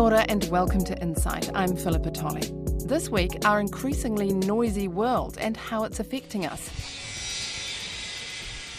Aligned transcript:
Ora 0.00 0.24
and 0.30 0.48
welcome 0.48 0.82
to 0.84 0.98
Insight. 1.02 1.50
I'm 1.54 1.76
Philippa 1.76 2.10
Tolley. 2.12 2.50
This 2.86 3.10
week, 3.10 3.36
our 3.44 3.60
increasingly 3.60 4.32
noisy 4.32 4.88
world 4.88 5.36
and 5.38 5.58
how 5.58 5.84
it's 5.84 6.00
affecting 6.00 6.46
us. 6.46 6.70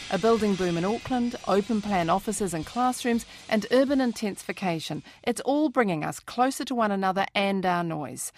A 0.10 0.18
building 0.18 0.56
boom 0.56 0.78
in 0.78 0.84
Auckland, 0.84 1.36
open 1.48 1.80
plan 1.80 2.10
offices 2.10 2.56
and 2.56 2.66
classrooms, 2.66 3.28
and 3.50 3.68
urban 3.70 4.02
intensification. 4.02 5.04
It's 5.22 5.42
all 5.42 5.70
bringing 5.70 6.04
us 6.04 6.20
closer 6.20 6.66
to 6.66 6.74
one 6.74 6.90
another 6.90 7.28
and 7.36 7.68
our 7.68 7.84
noise. 7.84 8.32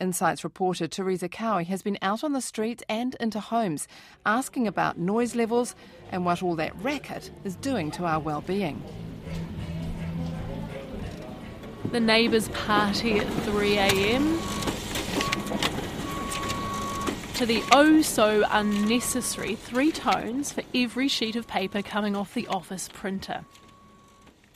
Insights 0.00 0.42
reporter 0.42 0.88
Teresa 0.88 1.28
Cowie 1.28 1.64
has 1.64 1.82
been 1.82 1.98
out 2.00 2.24
on 2.24 2.32
the 2.32 2.40
streets 2.40 2.82
and 2.88 3.16
into 3.20 3.38
homes, 3.38 3.86
asking 4.24 4.66
about 4.66 4.96
noise 4.96 5.34
levels 5.34 5.74
and 6.10 6.24
what 6.24 6.42
all 6.42 6.56
that 6.56 6.74
racket 6.82 7.30
is 7.44 7.56
doing 7.56 7.90
to 7.90 8.06
our 8.06 8.18
well-being. 8.18 8.82
The 11.86 12.00
neighbours 12.00 12.48
party 12.50 13.18
at 13.18 13.26
3am. 13.26 14.38
To 17.38 17.46
the 17.46 17.62
oh 17.72 18.02
so 18.02 18.44
unnecessary 18.50 19.54
three 19.56 19.90
tones 19.90 20.52
for 20.52 20.62
every 20.74 21.08
sheet 21.08 21.36
of 21.36 21.48
paper 21.48 21.82
coming 21.82 22.14
off 22.14 22.34
the 22.34 22.46
office 22.46 22.88
printer. 22.92 23.44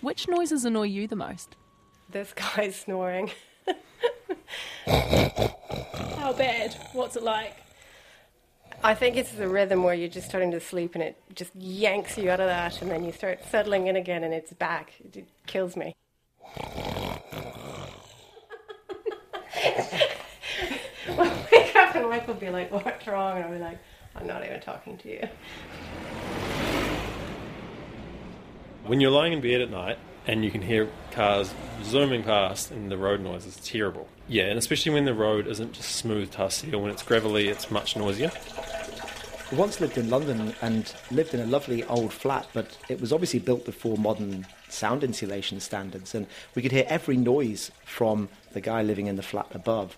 Which 0.01 0.29
noises 0.29 0.65
annoy 0.65 0.89
you 0.89 1.09
the 1.09 1.17
most? 1.17 1.57
This 2.11 2.33
guy's 2.35 2.77
snoring. 2.77 3.31
How 4.87 6.33
bad? 6.35 6.77
What's 6.93 7.17
it 7.17 7.23
like? 7.23 7.57
I 8.85 8.95
think 8.95 9.17
it's 9.17 9.33
the 9.33 9.49
rhythm 9.49 9.83
where 9.83 9.95
you're 9.95 10.09
just 10.09 10.29
starting 10.29 10.51
to 10.51 10.61
sleep 10.61 10.95
and 10.95 11.03
it 11.03 11.17
just 11.35 11.57
yanks 11.57 12.19
you 12.19 12.29
out 12.29 12.39
of 12.39 12.49
that, 12.49 12.83
and 12.83 12.91
then 12.91 13.03
you 13.03 13.13
start 13.13 13.41
settling 13.51 13.87
in 13.87 13.97
again 13.97 14.23
and 14.25 14.35
it's 14.35 14.53
back. 14.53 14.93
It 15.15 15.27
kills 15.47 15.75
me. 15.75 15.97
I'll 21.07 21.47
wake 21.51 21.77
up 21.77 21.84
and 22.03 22.09
Mike 22.09 22.27
would 22.27 22.41
be 22.41 22.51
like, 22.51 22.73
What's 22.73 23.07
wrong? 23.07 23.37
And 23.37 23.45
I'd 23.45 23.53
be 23.53 23.59
like, 23.59 23.79
I'm 24.17 24.27
not 24.27 24.45
even 24.45 24.61
talking 24.61 24.99
to 24.99 25.09
you. 25.09 25.29
When 28.87 29.01
you're 29.01 29.11
lying 29.11 29.33
in 29.33 29.41
bed 29.41 29.61
at 29.61 29.71
night 29.71 29.99
and 30.27 30.45
you 30.45 30.51
can 30.51 30.63
hear 30.63 30.89
cars 31.11 31.55
zooming 31.83 32.23
past 32.23 32.71
and 32.71 32.91
the 32.91 32.99
road 32.99 33.21
noise 33.21 33.47
is 33.47 33.57
terrible. 33.57 34.09
Yeah, 34.29 34.45
and 34.45 34.59
especially 34.59 34.93
when 34.93 35.05
the 35.05 35.15
road 35.15 35.47
isn't 35.47 35.73
just 35.73 35.91
smooth 35.97 36.31
tar 36.31 36.51
seal, 36.51 36.81
when 36.81 36.91
it's 36.91 37.03
gravelly, 37.03 37.49
it's 37.49 37.71
much 37.71 37.97
noisier. 37.97 38.31
I 39.53 39.55
once 39.55 39.81
lived 39.81 39.99
in 39.99 40.11
London 40.11 40.55
and 40.63 40.93
lived 41.11 41.35
in 41.35 41.41
a 41.41 41.47
lovely 41.47 41.85
old 41.85 42.13
flat, 42.13 42.49
but 42.55 42.77
it 42.89 43.01
was 43.01 43.13
obviously 43.13 43.39
built 43.39 43.65
before 43.65 43.97
modern 43.99 44.47
sound 44.69 45.05
insulation 45.05 45.61
standards, 45.61 46.15
and 46.15 46.27
we 46.55 46.63
could 46.63 46.73
hear 46.73 46.87
every 46.89 47.17
noise 47.17 47.71
from 47.85 48.29
the 48.53 48.61
guy 48.61 48.83
living 48.83 49.07
in 49.07 49.17
the 49.17 49.23
flat 49.23 49.47
above. 49.53 49.97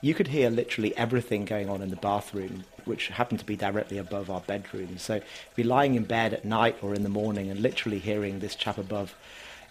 You 0.00 0.14
could 0.14 0.28
hear 0.28 0.50
literally 0.50 0.96
everything 0.96 1.44
going 1.44 1.68
on 1.68 1.82
in 1.82 1.90
the 1.90 1.96
bathroom, 1.96 2.64
which 2.84 3.08
happened 3.08 3.40
to 3.40 3.46
be 3.46 3.56
directly 3.56 3.98
above 3.98 4.30
our 4.30 4.40
bedroom. 4.40 4.98
So, 4.98 5.20
be 5.54 5.62
lying 5.62 5.94
in 5.94 6.04
bed 6.04 6.34
at 6.34 6.44
night 6.44 6.76
or 6.82 6.94
in 6.94 7.02
the 7.02 7.08
morning 7.08 7.50
and 7.50 7.60
literally 7.60 7.98
hearing 7.98 8.38
this 8.38 8.54
chap 8.54 8.78
above 8.78 9.14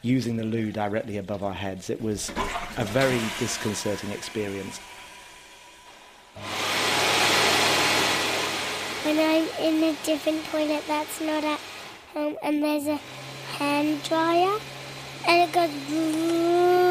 using 0.01 0.37
the 0.37 0.43
loo 0.43 0.71
directly 0.71 1.17
above 1.17 1.43
our 1.43 1.53
heads, 1.53 1.89
it 1.89 2.01
was 2.01 2.29
a 2.77 2.85
very 2.85 3.21
disconcerting 3.39 4.11
experience. 4.11 4.79
when 9.05 9.19
I'm 9.19 9.47
in 9.59 9.83
a 9.83 9.95
different 10.03 10.43
toilet 10.45 10.83
that's 10.87 11.21
not 11.21 11.43
at 11.43 11.59
home 12.13 12.33
um, 12.33 12.37
and 12.41 12.63
there's 12.63 12.87
a 12.87 12.95
hand 13.57 14.01
dryer 14.01 14.59
and 15.27 15.47
it 15.47 15.53
goes 15.53 16.84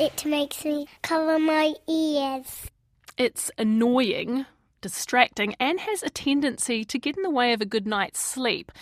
it 0.00 0.24
makes 0.24 0.64
me 0.64 0.86
cover 1.02 1.38
my 1.38 1.74
ears. 1.86 2.70
It's 3.18 3.50
annoying, 3.58 4.46
distracting, 4.80 5.54
and 5.60 5.78
has 5.78 6.02
a 6.02 6.08
tendency 6.08 6.86
to 6.86 6.98
get 6.98 7.18
in 7.18 7.22
the 7.22 7.30
way 7.30 7.52
of 7.52 7.60
a 7.60 7.66
good 7.66 7.86
night's 7.86 8.18
sleep. 8.18 8.72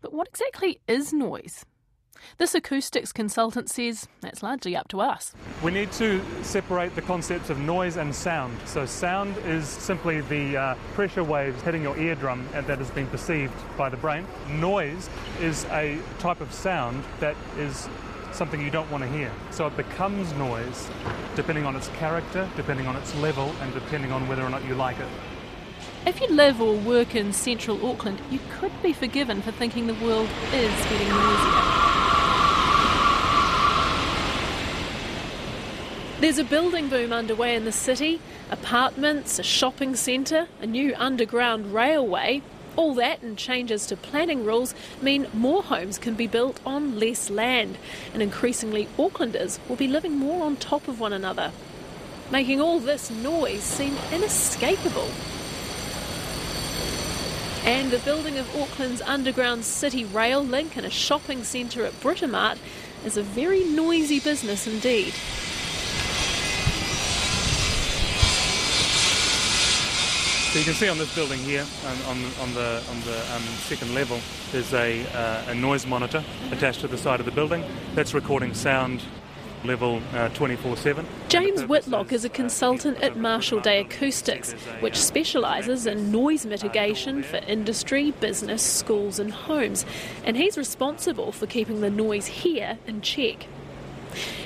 But 0.00 0.12
what 0.12 0.28
exactly 0.28 0.78
is 0.86 1.12
noise? 1.12 1.66
This 2.36 2.54
acoustics 2.54 3.12
consultant 3.12 3.70
says 3.70 4.06
that's 4.20 4.42
largely 4.42 4.76
up 4.76 4.86
to 4.88 5.00
us. 5.00 5.34
We 5.62 5.72
need 5.72 5.90
to 5.92 6.20
separate 6.42 6.94
the 6.94 7.02
concepts 7.02 7.50
of 7.50 7.58
noise 7.58 7.96
and 7.96 8.14
sound. 8.14 8.56
So, 8.64 8.86
sound 8.86 9.36
is 9.38 9.66
simply 9.66 10.20
the 10.20 10.56
uh, 10.56 10.74
pressure 10.94 11.24
waves 11.24 11.60
hitting 11.62 11.82
your 11.82 11.96
eardrum 11.98 12.48
and 12.54 12.66
that 12.66 12.78
has 12.78 12.90
been 12.90 13.06
perceived 13.08 13.54
by 13.76 13.88
the 13.88 13.96
brain. 13.96 14.26
Noise 14.48 15.08
is 15.40 15.64
a 15.66 15.98
type 16.18 16.40
of 16.40 16.52
sound 16.52 17.02
that 17.18 17.36
is 17.56 17.88
something 18.38 18.60
you 18.60 18.70
don't 18.70 18.88
want 18.90 19.02
to 19.02 19.10
hear. 19.10 19.32
So 19.50 19.66
it 19.66 19.76
becomes 19.76 20.32
noise 20.34 20.88
depending 21.34 21.66
on 21.66 21.74
its 21.74 21.88
character, 21.88 22.48
depending 22.56 22.86
on 22.86 22.94
its 22.94 23.12
level, 23.16 23.52
and 23.60 23.74
depending 23.74 24.12
on 24.12 24.28
whether 24.28 24.42
or 24.42 24.48
not 24.48 24.64
you 24.64 24.76
like 24.76 24.98
it. 25.00 25.08
If 26.06 26.20
you 26.20 26.28
live 26.28 26.60
or 26.60 26.76
work 26.76 27.16
in 27.16 27.32
central 27.32 27.84
Auckland, 27.84 28.20
you 28.30 28.38
could 28.58 28.72
be 28.80 28.92
forgiven 28.92 29.42
for 29.42 29.50
thinking 29.50 29.88
the 29.88 29.94
world 29.94 30.28
is 30.52 30.84
getting 30.84 31.08
noisier. 31.08 31.78
There's 36.20 36.38
a 36.38 36.44
building 36.44 36.88
boom 36.88 37.12
underway 37.12 37.56
in 37.56 37.64
the 37.64 37.72
city 37.72 38.20
apartments, 38.50 39.38
a 39.38 39.42
shopping 39.42 39.96
centre, 39.96 40.48
a 40.60 40.66
new 40.66 40.94
underground 40.96 41.74
railway. 41.74 42.42
All 42.78 42.94
that 42.94 43.22
and 43.22 43.36
changes 43.36 43.86
to 43.86 43.96
planning 43.96 44.44
rules 44.44 44.72
mean 45.02 45.26
more 45.34 45.64
homes 45.64 45.98
can 45.98 46.14
be 46.14 46.28
built 46.28 46.60
on 46.64 47.00
less 47.00 47.28
land, 47.28 47.76
and 48.14 48.22
increasingly 48.22 48.86
Aucklanders 48.96 49.58
will 49.68 49.74
be 49.74 49.88
living 49.88 50.16
more 50.16 50.46
on 50.46 50.54
top 50.54 50.86
of 50.86 51.00
one 51.00 51.12
another, 51.12 51.50
making 52.30 52.60
all 52.60 52.78
this 52.78 53.10
noise 53.10 53.64
seem 53.64 53.96
inescapable. 54.12 55.10
And 57.64 57.90
the 57.90 57.98
building 57.98 58.38
of 58.38 58.46
Auckland's 58.54 59.02
underground 59.02 59.64
city 59.64 60.04
rail 60.04 60.40
link 60.40 60.76
and 60.76 60.86
a 60.86 60.90
shopping 60.90 61.42
centre 61.42 61.84
at 61.84 62.00
Britomart 62.00 62.58
is 63.04 63.16
a 63.16 63.24
very 63.24 63.64
noisy 63.64 64.20
business 64.20 64.68
indeed. 64.68 65.14
So 70.48 70.58
you 70.58 70.64
can 70.64 70.72
see 70.72 70.88
on 70.88 70.96
this 70.96 71.14
building 71.14 71.38
here, 71.40 71.66
on, 71.84 72.16
on, 72.16 72.24
on 72.40 72.54
the, 72.54 72.82
on 72.88 73.00
the 73.02 73.34
um, 73.34 73.42
second 73.68 73.94
level, 73.94 74.18
there's 74.50 74.72
a, 74.72 75.04
uh, 75.14 75.50
a 75.50 75.54
noise 75.54 75.84
monitor 75.84 76.24
attached 76.50 76.80
to 76.80 76.88
the 76.88 76.96
side 76.96 77.20
of 77.20 77.26
the 77.26 77.32
building 77.32 77.62
that's 77.94 78.14
recording 78.14 78.54
sound 78.54 79.02
level 79.62 80.00
24 80.32 80.72
uh, 80.72 80.74
7. 80.74 81.06
James 81.28 81.64
Whitlock 81.64 82.14
is 82.14 82.24
a 82.24 82.30
consultant 82.30 82.98
at 83.02 83.18
Marshall 83.18 83.60
Day 83.60 83.80
Acoustics, 83.80 84.52
which 84.80 84.96
specialises 84.96 85.86
in 85.86 86.10
noise 86.10 86.46
mitigation 86.46 87.22
for 87.22 87.36
industry, 87.36 88.12
business, 88.12 88.62
schools, 88.62 89.18
and 89.18 89.30
homes. 89.30 89.84
And 90.24 90.34
he's 90.34 90.56
responsible 90.56 91.30
for 91.30 91.46
keeping 91.46 91.82
the 91.82 91.90
noise 91.90 92.26
here 92.26 92.78
in 92.86 93.02
check. 93.02 93.46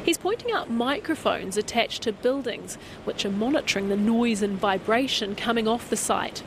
He's 0.05 0.19
pointing 0.19 0.53
out 0.53 0.71
microphones 0.71 1.57
attached 1.57 2.03
to 2.03 2.13
buildings 2.13 2.77
which 3.05 3.25
are 3.25 3.31
monitoring 3.31 3.89
the 3.89 3.97
noise 3.97 4.43
and 4.43 4.59
vibration 4.59 5.35
coming 5.35 5.69
off 5.69 5.91
the 5.91 5.97
site. 5.97 6.43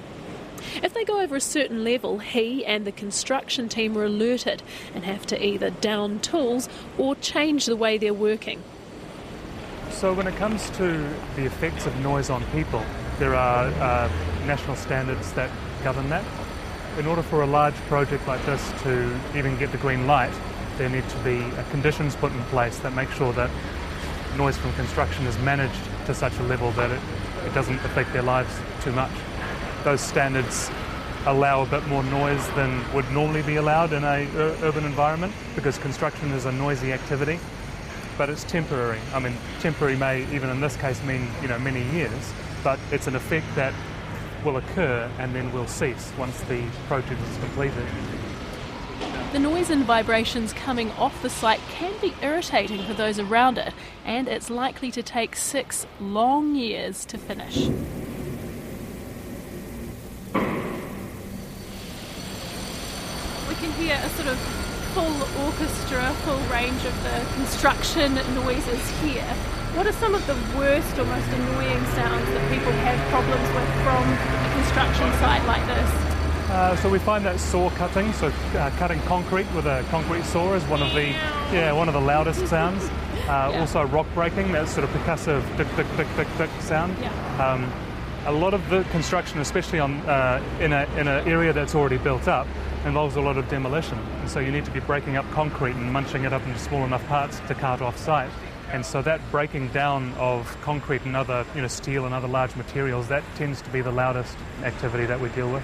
If 0.82 0.94
they 0.94 1.04
go 1.04 1.22
over 1.22 1.36
a 1.36 1.42
certain 1.42 1.84
level, 1.84 2.20
he 2.20 2.66
and 2.66 2.86
the 2.86 2.92
construction 2.92 3.70
team 3.70 3.98
are 3.98 4.06
alerted 4.06 4.64
and 4.94 5.06
have 5.06 5.26
to 5.28 5.46
either 5.46 5.70
down 5.70 6.20
tools 6.20 6.68
or 6.98 7.16
change 7.16 7.66
the 7.66 7.76
way 7.76 7.98
they're 7.98 8.14
working. 8.14 8.64
So, 9.92 10.14
when 10.14 10.28
it 10.28 10.36
comes 10.36 10.70
to 10.72 11.10
the 11.36 11.46
effects 11.46 11.86
of 11.86 11.96
noise 12.02 12.30
on 12.30 12.44
people, 12.52 12.84
there 13.20 13.36
are 13.36 13.68
uh, 13.68 14.10
national 14.46 14.76
standards 14.76 15.32
that 15.34 15.50
govern 15.84 16.10
that. 16.10 16.26
In 16.98 17.06
order 17.06 17.22
for 17.22 17.44
a 17.44 17.46
large 17.46 17.76
project 17.88 18.28
like 18.28 18.44
this 18.46 18.74
to 18.84 19.20
even 19.36 19.58
get 19.58 19.72
the 19.72 19.78
green 19.78 20.08
light, 20.08 20.34
there 20.78 20.90
need 20.90 21.08
to 21.10 21.18
be 21.20 21.44
conditions 21.72 22.16
put 22.16 22.32
in 22.32 22.42
place 22.46 22.78
that 22.80 22.94
make 22.94 23.10
sure 23.12 23.34
that 23.34 23.50
noise 24.38 24.58
from 24.58 24.74
construction 24.74 25.26
is 25.26 25.38
managed 25.40 25.80
to 26.06 26.14
such 26.14 26.38
a 26.40 26.44
level 26.44 26.72
that 26.72 26.92
it, 26.92 27.00
it 27.46 27.54
doesn't 27.54 27.80
affect 27.86 28.12
their 28.14 28.22
lives 28.22 28.54
too 28.82 28.92
much. 28.92 29.12
Those 29.84 30.02
standards 30.02 30.70
allow 31.26 31.64
a 31.64 31.66
bit 31.66 31.86
more 31.88 32.04
noise 32.04 32.48
than 32.52 32.84
would 32.94 33.10
normally 33.12 33.42
be 33.42 33.56
allowed 33.56 33.94
in 33.94 34.04
a 34.04 34.28
ur- 34.36 34.56
urban 34.62 34.86
environment 34.86 35.34
because 35.56 35.78
construction 35.80 36.32
is 36.32 36.46
a 36.46 36.52
noisy 36.52 36.94
activity 36.94 37.40
but 38.16 38.30
it's 38.30 38.44
temporary 38.44 39.00
i 39.12 39.20
mean 39.20 39.34
temporary 39.60 39.96
may 39.96 40.22
even 40.32 40.52
in 40.52 40.62
this 40.62 40.78
case 40.78 41.02
mean 41.04 41.28
you 41.42 41.48
know 41.48 41.58
many 41.58 41.82
years 41.94 42.32
but 42.64 42.78
it's 42.92 43.08
an 43.08 43.16
effect 43.16 43.46
that 43.56 43.74
will 44.44 44.58
occur 44.58 45.10
and 45.18 45.36
then 45.36 45.52
will 45.52 45.66
cease 45.66 46.14
once 46.18 46.40
the 46.42 46.64
project 46.88 47.20
is 47.20 47.38
completed 47.38 47.88
the 49.36 49.42
noise 49.42 49.70
and 49.70 49.84
vibrations 49.84 50.54
coming 50.54 50.90
off 50.92 51.22
the 51.22 51.30
site 51.30 51.60
can 51.70 51.92
be 52.00 52.14
irritating 52.22 52.82
for 52.86 52.94
those 52.94 53.20
around 53.20 53.58
it, 53.58 53.74
and 54.06 54.30
it's 54.30 54.50
likely 54.50 54.90
to 54.90 55.04
take 55.04 55.36
six 55.36 55.86
long 56.00 56.56
years 56.56 57.04
to 57.04 57.18
finish. 57.18 57.68
We 63.50 63.56
can 63.56 63.74
hear 63.74 64.00
a 64.02 64.10
sort 64.12 64.30
of 64.30 64.38
full 64.96 65.44
orchestra, 65.44 66.14
full 66.24 66.40
range 66.48 66.86
of 66.86 67.04
the 67.04 67.26
construction 67.34 68.16
noises 68.36 68.90
here. 69.02 69.28
What 69.76 69.86
are 69.86 69.92
some 69.92 70.16
of 70.16 70.26
the 70.28 70.38
worst 70.58 70.98
or 70.98 71.04
most 71.04 71.28
annoying 71.28 71.84
sounds 71.88 72.30
that 72.30 72.50
people 72.54 72.72
have 72.72 72.98
problems 73.10 73.50
with 73.54 73.68
from 73.84 74.04
a 74.08 74.54
construction 74.54 75.12
site 75.20 75.44
like 75.44 75.68
this? 75.68 76.15
Uh, 76.50 76.76
so 76.78 76.90
we 76.90 77.00
find 77.00 77.26
that 77.26 77.40
saw 77.40 77.70
cutting, 77.72 78.14
so 78.14 78.28
uh, 78.28 78.70
cutting 78.78 79.00
concrete 79.02 79.52
with 79.56 79.66
a 79.66 79.84
concrete 79.90 80.24
saw 80.26 80.54
is 80.54 80.64
one 80.66 80.82
of 80.82 80.94
the 80.94 81.08
yeah 81.52 81.72
one 81.72 81.88
of 81.88 81.94
the 81.94 82.00
loudest 82.02 82.46
sounds. 82.48 82.84
Uh, 82.84 83.50
Yeah. 83.52 83.60
Also 83.60 83.84
rock 83.86 84.06
breaking, 84.14 84.52
that 84.52 84.68
sort 84.70 84.84
of 84.84 84.90
percussive 84.92 85.42
tick 85.58 85.68
tick 85.76 85.88
tick 85.96 86.08
tick 86.16 86.28
tick 86.38 86.50
sound. 86.62 86.96
Yeah. 87.02 87.12
Um, 87.44 87.72
a 88.28 88.32
lot 88.32 88.54
of 88.54 88.68
the 88.70 88.84
construction, 88.86 89.40
especially 89.40 89.80
on 89.80 89.96
uh, 90.02 90.42
in 90.60 90.72
a 90.72 90.86
in 90.98 91.08
an 91.08 91.28
area 91.28 91.52
that's 91.52 91.74
already 91.74 91.98
built 91.98 92.28
up, 92.28 92.48
involves 92.86 93.16
a 93.16 93.22
lot 93.22 93.38
of 93.38 93.50
demolition, 93.50 93.98
and 94.22 94.30
so 94.30 94.40
you 94.40 94.52
need 94.52 94.66
to 94.66 94.72
be 94.72 94.80
breaking 94.82 95.16
up 95.18 95.30
concrete 95.32 95.76
and 95.76 95.92
munching 95.92 96.26
it 96.26 96.34
up 96.34 96.46
into 96.46 96.60
small 96.60 96.86
enough 96.86 97.06
parts 97.08 97.40
to 97.48 97.56
cart 97.56 97.82
off 97.82 97.98
site. 97.98 98.30
And 98.72 98.86
so 98.86 99.02
that 99.04 99.22
breaking 99.32 99.70
down 99.70 100.14
of 100.16 100.58
concrete 100.62 101.04
and 101.06 101.16
other, 101.16 101.46
you 101.56 101.62
know, 101.62 101.68
steel 101.68 102.06
and 102.06 102.14
other 102.14 102.28
large 102.28 102.56
materials, 102.56 103.08
that 103.08 103.24
tends 103.36 103.62
to 103.62 103.70
be 103.70 103.82
the 103.82 103.92
loudest 103.92 104.36
activity 104.64 105.06
that 105.06 105.20
we 105.20 105.30
deal 105.30 105.52
with. 105.52 105.64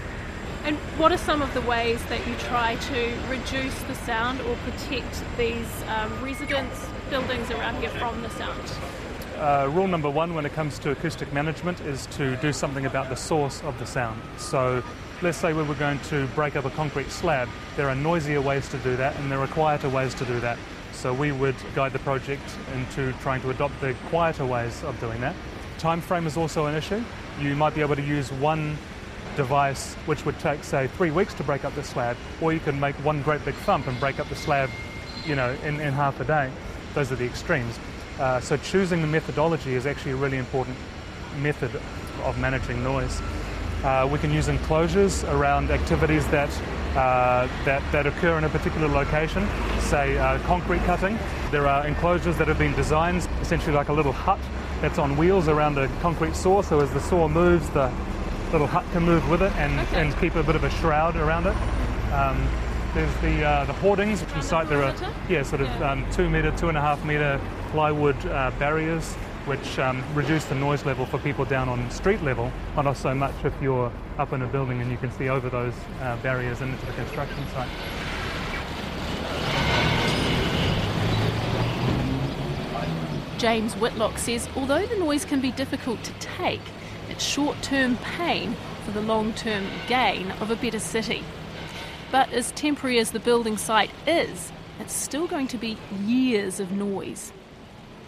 And 0.64 0.78
what 1.00 1.12
are 1.12 1.18
some 1.18 1.42
of 1.42 1.52
the 1.56 1.62
ways 1.62 2.04
that 2.06 2.26
you 2.28 2.36
try 2.36 2.76
to 2.76 3.18
reduce 3.28 3.74
the 3.84 3.96
sound 3.96 4.40
or 4.42 4.56
protect 4.58 5.24
these 5.36 5.68
um, 5.88 6.24
residents, 6.24 6.86
buildings 7.10 7.50
around 7.50 7.78
here 7.78 7.90
from 7.90 8.22
the 8.22 8.30
sound? 8.30 8.62
Uh, 9.38 9.68
rule 9.72 9.88
number 9.88 10.10
one 10.10 10.36
when 10.36 10.46
it 10.46 10.54
comes 10.54 10.78
to 10.78 10.92
acoustic 10.92 11.34
management 11.34 11.82
is 11.82 12.06
to 12.08 12.36
do 12.38 12.54
something 12.54 12.86
about 12.86 13.10
the 13.10 13.16
source 13.16 13.64
of 13.64 13.78
the 13.80 13.88
sound. 13.88 14.22
So 14.38 14.84
let's 15.24 15.40
say 15.40 15.52
we 15.52 15.64
were 15.64 15.74
going 15.74 16.00
to 16.10 16.28
break 16.36 16.56
up 16.56 16.66
a 16.66 16.70
concrete 16.70 17.10
slab. 17.10 17.50
There 17.76 17.90
are 17.90 17.96
noisier 17.96 18.40
ways 18.40 18.70
to 18.70 18.78
do 18.78 18.96
that 18.98 19.16
and 19.18 19.32
there 19.32 19.40
are 19.40 19.48
quieter 19.48 19.90
ways 19.90 20.14
to 20.14 20.26
do 20.26 20.40
that. 20.42 20.60
So 20.94 21.12
we 21.12 21.32
would 21.32 21.56
guide 21.74 21.92
the 21.92 22.00
project 22.00 22.44
into 22.76 23.14
trying 23.14 23.42
to 23.42 23.50
adopt 23.50 23.82
the 23.82 23.96
quieter 24.10 24.46
ways 24.46 24.84
of 24.84 25.00
doing 25.00 25.22
that. 25.22 25.36
Time 25.80 26.02
frame 26.02 26.28
is 26.28 26.38
also 26.38 26.68
an 26.68 26.76
issue. 26.76 27.04
You 27.40 27.56
might 27.56 27.74
be 27.74 27.82
able 27.82 27.96
to 27.96 28.04
use 28.04 28.32
one 28.34 28.78
device 29.36 29.94
which 30.06 30.26
would 30.26 30.38
take 30.40 30.64
say 30.64 30.88
three 30.88 31.12
weeks 31.12 31.34
to 31.34 31.44
break 31.44 31.66
up 31.66 31.74
the 31.76 31.84
slab 31.84 32.18
or 32.42 32.54
you 32.54 32.60
can 32.60 32.80
make 32.80 32.96
one 32.98 33.22
great 33.22 33.44
big 33.46 33.56
thump 33.56 33.88
and 33.88 34.00
break 34.00 34.20
up 34.20 34.28
the 34.30 34.36
slab 34.36 34.70
you 35.26 35.36
know 35.36 35.56
in, 35.64 35.80
in 35.80 35.94
half 35.94 36.20
a 36.20 36.26
day. 36.26 36.52
Those 36.94 37.12
are 37.12 37.16
the 37.16 37.26
extremes. 37.26 37.80
Uh, 38.20 38.40
so 38.40 38.58
choosing 38.58 39.02
the 39.02 39.08
methodology 39.08 39.76
is 39.76 39.86
actually 39.86 40.12
a 40.12 40.16
really 40.16 40.38
important 40.38 40.78
method 41.40 41.72
of 42.24 42.38
managing 42.40 42.84
noise. 42.84 43.22
Uh, 43.84 44.08
we 44.12 44.20
can 44.20 44.32
use 44.32 44.48
enclosures 44.48 45.24
around 45.24 45.72
activities 45.72 46.28
that 46.28 46.50
uh, 46.96 47.48
that, 47.64 47.82
that 47.94 48.06
occur 48.06 48.38
in 48.38 48.44
a 48.44 48.50
particular 48.50 48.88
location, 48.88 49.48
say 49.80 50.18
uh, 50.18 50.38
concrete 50.40 50.84
cutting. 50.84 51.18
There 51.50 51.66
are 51.66 51.88
enclosures 51.88 52.38
that 52.38 52.50
have 52.50 52.60
been 52.60 52.74
designed 52.74 53.28
essentially 53.42 53.74
like 53.74 53.88
a 53.88 53.94
little 53.94 54.12
hut 54.12 54.40
that's 54.82 55.00
on 55.00 55.16
wheels 55.16 55.48
around 55.48 55.78
a 55.78 55.88
concrete 56.02 56.36
saw, 56.36 56.62
so 56.62 56.82
as 56.82 56.92
the 56.92 57.00
saw 57.00 57.30
moves, 57.30 57.70
the 57.70 57.90
little 58.52 58.68
hut 58.68 58.86
can 58.92 59.04
move 59.04 59.28
with 59.30 59.42
it 59.42 59.52
and, 59.58 59.80
Okay. 59.80 60.02
and 60.02 60.18
keep 60.20 60.36
a 60.36 60.44
bit 60.44 60.56
of 60.56 60.64
a 60.64 60.70
shroud 60.70 61.16
around 61.16 61.48
it. 61.48 61.56
Um, 62.14 62.48
there's 62.94 63.14
the 63.22 63.44
uh, 63.44 63.66
the 63.66 63.74
hoardings, 63.74 64.20
which 64.22 64.34
on 64.36 64.42
site 64.42 64.68
there 64.68 64.84
are 64.84 64.94
yeah 65.30 65.44
sort 65.44 65.62
of 65.62 65.68
Yeah. 65.80 65.92
um, 65.92 66.06
two 66.12 66.30
meter, 66.30 66.52
two 66.58 66.68
and 66.68 66.78
a 66.78 66.82
half 66.82 67.04
meter 67.06 67.40
plywood 67.72 68.18
uh, 68.26 68.52
barriers, 68.60 69.14
which 69.46 69.80
um, 69.80 70.04
reduce 70.14 70.44
the 70.46 70.56
noise 70.56 70.86
level 70.86 71.06
for 71.06 71.18
people 71.20 71.46
down 71.46 71.70
on 71.70 71.90
street 71.90 72.22
level, 72.22 72.52
but 72.76 72.82
not 72.82 72.98
so 72.98 73.14
much 73.16 73.34
if 73.46 73.54
you're 73.62 73.92
up 74.18 74.34
in 74.34 74.42
a 74.42 74.48
building 74.48 74.82
and 74.82 74.92
you 74.92 74.98
can 74.98 75.12
see 75.14 75.30
over 75.30 75.50
those 75.50 75.74
uh, 76.02 76.18
barriers 76.18 76.60
and 76.62 76.74
into 76.74 76.86
the 76.86 76.94
construction 76.94 77.38
site. 77.54 77.70
James 83.38 83.74
Whitlock 83.76 84.18
says 84.18 84.48
although 84.56 84.86
the 84.86 84.98
noise 84.98 85.26
can 85.26 85.42
be 85.42 85.52
difficult 85.52 86.04
to 86.04 86.14
take, 86.20 86.62
short 87.22 87.62
term 87.62 87.98
pain 87.98 88.56
for 88.84 88.92
the 88.92 89.02
long 89.02 89.34
term 89.34 89.66
gain 89.88 90.32
of 90.32 90.52
a 90.52 90.56
better 90.56 90.80
city. 90.80 91.24
But 92.12 92.32
as 92.34 92.52
temporary 92.52 93.00
as 93.00 93.12
the 93.12 93.20
building 93.20 93.58
site 93.58 93.92
is, 94.06 94.52
it's 94.80 94.94
still 94.94 95.28
going 95.28 95.48
to 95.50 95.58
be 95.58 95.78
years 96.06 96.60
of 96.60 96.72
noise. 96.72 97.32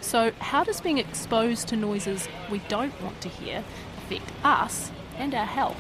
So, 0.02 0.32
how 0.40 0.64
does 0.64 0.82
being 0.82 0.98
exposed 0.98 1.70
to 1.70 1.78
noises 1.78 2.28
we 2.52 2.60
don't 2.68 3.00
want 3.02 3.22
to 3.22 3.30
hear 3.30 3.64
affect 3.98 4.30
us 4.44 4.92
and 5.18 5.34
our 5.34 5.46
health? 5.46 5.78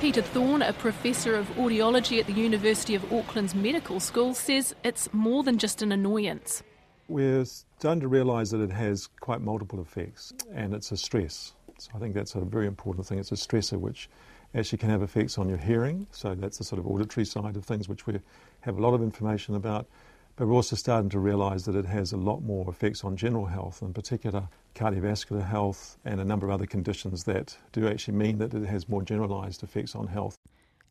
Peter 0.00 0.22
Thorne, 0.22 0.62
a 0.62 0.72
professor 0.72 1.36
of 1.36 1.46
audiology 1.56 2.18
at 2.18 2.26
the 2.26 2.32
University 2.32 2.94
of 2.94 3.12
Auckland's 3.12 3.54
Medical 3.54 3.98
School, 3.98 4.34
says 4.34 4.74
it's 4.84 5.12
more 5.14 5.42
than 5.42 5.56
just 5.56 5.82
an 5.82 5.90
annoyance. 5.90 6.62
We're 7.08 7.44
starting 7.44 8.00
to 8.00 8.08
realise 8.08 8.50
that 8.50 8.60
it 8.60 8.72
has 8.72 9.08
quite 9.20 9.40
multiple 9.40 9.80
effects 9.80 10.32
and 10.52 10.74
it's 10.74 10.90
a 10.90 10.96
stress. 10.96 11.54
So 11.78 11.90
I 11.94 11.98
think 11.98 12.14
that's 12.14 12.34
a 12.34 12.40
very 12.40 12.66
important 12.66 13.06
thing. 13.06 13.18
It's 13.18 13.30
a 13.30 13.36
stressor 13.36 13.78
which 13.78 14.08
actually 14.56 14.78
can 14.78 14.90
have 14.90 15.02
effects 15.02 15.38
on 15.38 15.48
your 15.48 15.58
hearing. 15.58 16.08
So 16.10 16.34
that's 16.34 16.58
the 16.58 16.64
sort 16.64 16.80
of 16.80 16.86
auditory 16.86 17.24
side 17.24 17.56
of 17.56 17.64
things 17.64 17.88
which 17.88 18.06
we 18.06 18.18
have 18.60 18.78
a 18.78 18.80
lot 18.80 18.94
of 18.94 19.02
information 19.02 19.54
about. 19.54 19.86
But 20.34 20.48
we're 20.48 20.54
also 20.54 20.74
starting 20.74 21.08
to 21.10 21.20
realise 21.20 21.64
that 21.64 21.76
it 21.76 21.86
has 21.86 22.12
a 22.12 22.16
lot 22.16 22.42
more 22.42 22.68
effects 22.68 23.04
on 23.04 23.16
general 23.16 23.46
health, 23.46 23.82
in 23.82 23.92
particular 23.92 24.48
cardiovascular 24.74 25.46
health 25.46 25.98
and 26.04 26.20
a 26.20 26.24
number 26.24 26.46
of 26.46 26.52
other 26.52 26.66
conditions 26.66 27.24
that 27.24 27.56
do 27.72 27.86
actually 27.88 28.16
mean 28.18 28.38
that 28.38 28.52
it 28.52 28.66
has 28.66 28.88
more 28.88 29.02
generalised 29.02 29.62
effects 29.62 29.94
on 29.94 30.08
health. 30.08 30.36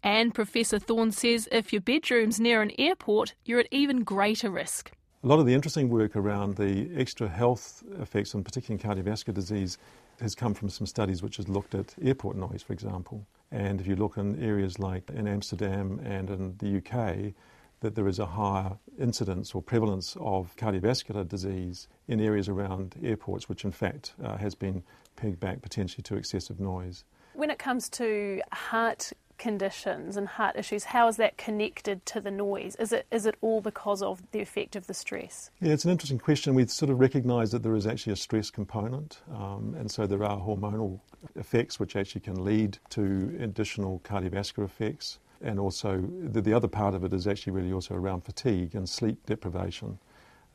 And 0.01 0.33
Professor 0.33 0.79
Thorne 0.79 1.11
says 1.11 1.49
if 1.51 1.73
your 1.73 1.81
bedroom's 1.81 2.39
near 2.39 2.61
an 2.61 2.71
airport, 2.79 3.33
you're 3.43 3.59
at 3.59 3.67
even 3.69 4.03
greater 4.03 4.49
risk. 4.49 4.91
A 5.25 5.27
lot 5.27 5.39
of 5.39 5.47
the 5.47 5.55
interesting 5.55 5.89
work 5.89 6.15
around 6.15 6.55
the 6.55 6.87
extra 6.95 7.27
health 7.27 7.83
effects, 7.99 8.35
and 8.35 8.45
particularly 8.45 8.79
in 8.79 8.87
cardiovascular 8.87 9.33
disease, 9.33 9.79
has 10.21 10.35
come 10.35 10.53
from 10.53 10.69
some 10.69 10.85
studies 10.85 11.23
which 11.23 11.37
has 11.37 11.49
looked 11.49 11.73
at 11.73 11.95
airport 11.99 12.37
noise, 12.37 12.61
for 12.61 12.73
example. 12.73 13.25
And 13.51 13.81
if 13.81 13.87
you 13.87 13.95
look 13.95 14.17
in 14.17 14.39
areas 14.39 14.77
like 14.77 15.09
in 15.09 15.27
Amsterdam 15.27 15.99
and 16.05 16.29
in 16.29 16.55
the 16.59 16.77
UK, 16.77 17.33
that 17.79 17.95
there 17.95 18.07
is 18.07 18.19
a 18.19 18.27
higher 18.27 18.77
incidence 18.99 19.55
or 19.55 19.63
prevalence 19.63 20.15
of 20.19 20.55
cardiovascular 20.57 21.27
disease 21.27 21.87
in 22.07 22.21
areas 22.21 22.47
around 22.47 22.93
airports, 23.01 23.49
which 23.49 23.65
in 23.65 23.71
fact 23.71 24.13
uh, 24.23 24.37
has 24.37 24.53
been 24.53 24.83
pegged 25.15 25.39
back 25.39 25.59
potentially 25.63 26.03
to 26.03 26.17
excessive 26.17 26.59
noise. 26.59 27.03
When 27.33 27.49
it 27.49 27.57
comes 27.57 27.89
to 27.89 28.43
heart 28.53 29.11
conditions 29.37 30.17
and 30.17 30.27
heart 30.27 30.55
issues, 30.55 30.85
how 30.85 31.07
is 31.07 31.17
that 31.17 31.37
connected 31.37 32.05
to 32.07 32.21
the 32.21 32.31
noise? 32.31 32.75
Is 32.75 32.91
it 32.91 33.05
is 33.11 33.25
it 33.25 33.35
all 33.41 33.61
because 33.61 34.01
of 34.01 34.21
the 34.31 34.39
effect 34.39 34.75
of 34.75 34.87
the 34.87 34.93
stress? 34.93 35.49
Yeah, 35.61 35.73
it's 35.73 35.85
an 35.85 35.91
interesting 35.91 36.19
question. 36.19 36.55
We 36.55 36.65
sort 36.67 36.89
of 36.89 36.99
recognise 36.99 37.51
that 37.51 37.63
there 37.63 37.75
is 37.75 37.87
actually 37.87 38.13
a 38.13 38.17
stress 38.17 38.49
component, 38.49 39.19
um, 39.33 39.75
and 39.77 39.89
so 39.89 40.07
there 40.07 40.23
are 40.23 40.39
hormonal 40.39 40.99
effects 41.35 41.79
which 41.79 41.95
actually 41.95 42.21
can 42.21 42.43
lead 42.43 42.77
to 42.89 43.35
additional 43.39 43.99
cardiovascular 44.03 44.65
effects. 44.65 45.19
And 45.41 45.59
also, 45.59 46.01
the, 46.23 46.41
the 46.41 46.53
other 46.53 46.67
part 46.67 46.95
of 46.95 47.03
it 47.03 47.13
is 47.13 47.27
actually 47.27 47.53
really 47.53 47.73
also 47.73 47.93
around 47.93 48.21
fatigue 48.21 48.73
and 48.73 48.87
sleep 48.87 49.25
deprivation. 49.25 49.99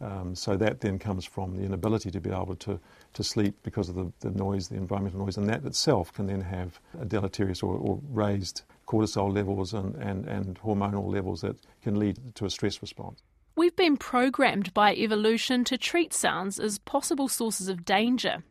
Um, 0.00 0.34
so 0.34 0.56
that 0.56 0.80
then 0.80 0.98
comes 0.98 1.26
from 1.26 1.56
the 1.56 1.62
inability 1.62 2.10
to 2.12 2.20
be 2.20 2.30
able 2.30 2.56
to, 2.56 2.80
to 3.12 3.22
sleep 3.22 3.54
because 3.62 3.90
of 3.90 3.96
the, 3.96 4.10
the 4.20 4.30
noise, 4.30 4.68
the 4.68 4.76
environmental 4.76 5.20
noise, 5.20 5.36
and 5.36 5.48
that 5.48 5.64
itself 5.64 6.12
can 6.12 6.26
then 6.26 6.40
have 6.40 6.80
a 6.98 7.04
deleterious 7.04 7.62
or, 7.62 7.76
or 7.76 8.00
raised 8.10 8.62
cortisol 8.90 9.32
levels 9.32 9.72
and, 9.72 9.94
and, 9.96 10.26
and 10.26 10.60
hormonal 10.60 11.12
levels 11.12 11.42
that 11.42 11.56
can 11.80 11.96
lead 11.96 12.34
to 12.34 12.44
a 12.44 12.50
stress 12.50 12.82
response. 12.82 13.22
We've 13.54 13.76
been 13.76 13.96
programmed 13.96 14.74
by 14.74 14.94
evolution 14.94 15.62
to 15.64 15.78
treat 15.78 16.12
sounds 16.12 16.58
as 16.58 16.78
possible 16.78 17.28
sources 17.28 17.68
of 17.68 17.84
danger. 17.84 18.42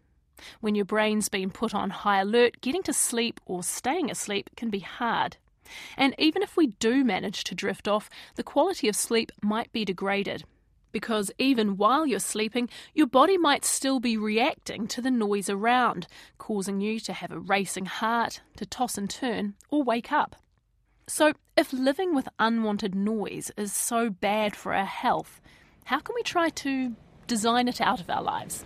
When 0.62 0.76
your 0.76 0.86
brain's 0.86 1.28
been 1.28 1.50
put 1.50 1.76
on 1.76 1.90
high 1.90 2.22
alert, 2.22 2.62
getting 2.62 2.84
to 2.84 2.94
sleep 2.94 3.42
or 3.46 3.64
staying 3.64 4.10
asleep 4.10 4.50
can 4.56 4.70
be 4.70 4.80
hard. 4.80 5.36
And 5.98 6.16
even 6.18 6.42
if 6.42 6.56
we 6.56 6.68
do 6.68 7.04
manage 7.04 7.44
to 7.46 7.56
drift 7.56 7.88
off, 7.90 8.10
the 8.36 8.44
quality 8.44 8.88
of 8.88 8.96
sleep 8.96 9.34
might 9.42 9.72
be 9.74 9.84
degraded. 9.84 10.46
Because 10.92 11.32
even 11.38 11.78
while 11.78 12.06
you're 12.06 12.20
sleeping, 12.20 12.70
your 12.94 13.08
body 13.08 13.38
might 13.38 13.64
still 13.64 14.00
be 14.00 14.18
reacting 14.18 14.88
to 14.88 15.02
the 15.02 15.12
noise 15.12 15.50
around, 15.50 16.08
causing 16.38 16.82
you 16.82 17.00
to 17.02 17.14
have 17.14 17.32
a 17.32 17.40
racing 17.40 17.86
heart, 17.86 18.42
to 18.58 18.66
toss 18.66 18.98
and 18.98 19.10
turn, 19.10 19.56
or 19.70 19.84
wake 19.84 20.12
up. 20.12 20.36
So, 21.08 21.34
if 21.58 21.74
living 21.74 22.14
with 22.14 22.30
unwanted 22.38 22.94
noise 22.94 23.52
is 23.58 23.74
so 23.74 24.10
bad 24.10 24.56
for 24.56 24.74
our 24.74 24.86
health, 24.86 25.42
how 25.86 26.00
can 26.00 26.14
we 26.14 26.24
try 26.24 26.50
to 26.50 26.96
design 27.26 27.68
it 27.68 27.82
out 27.82 28.00
of 28.00 28.10
our 28.10 28.22
lives? 28.22 28.64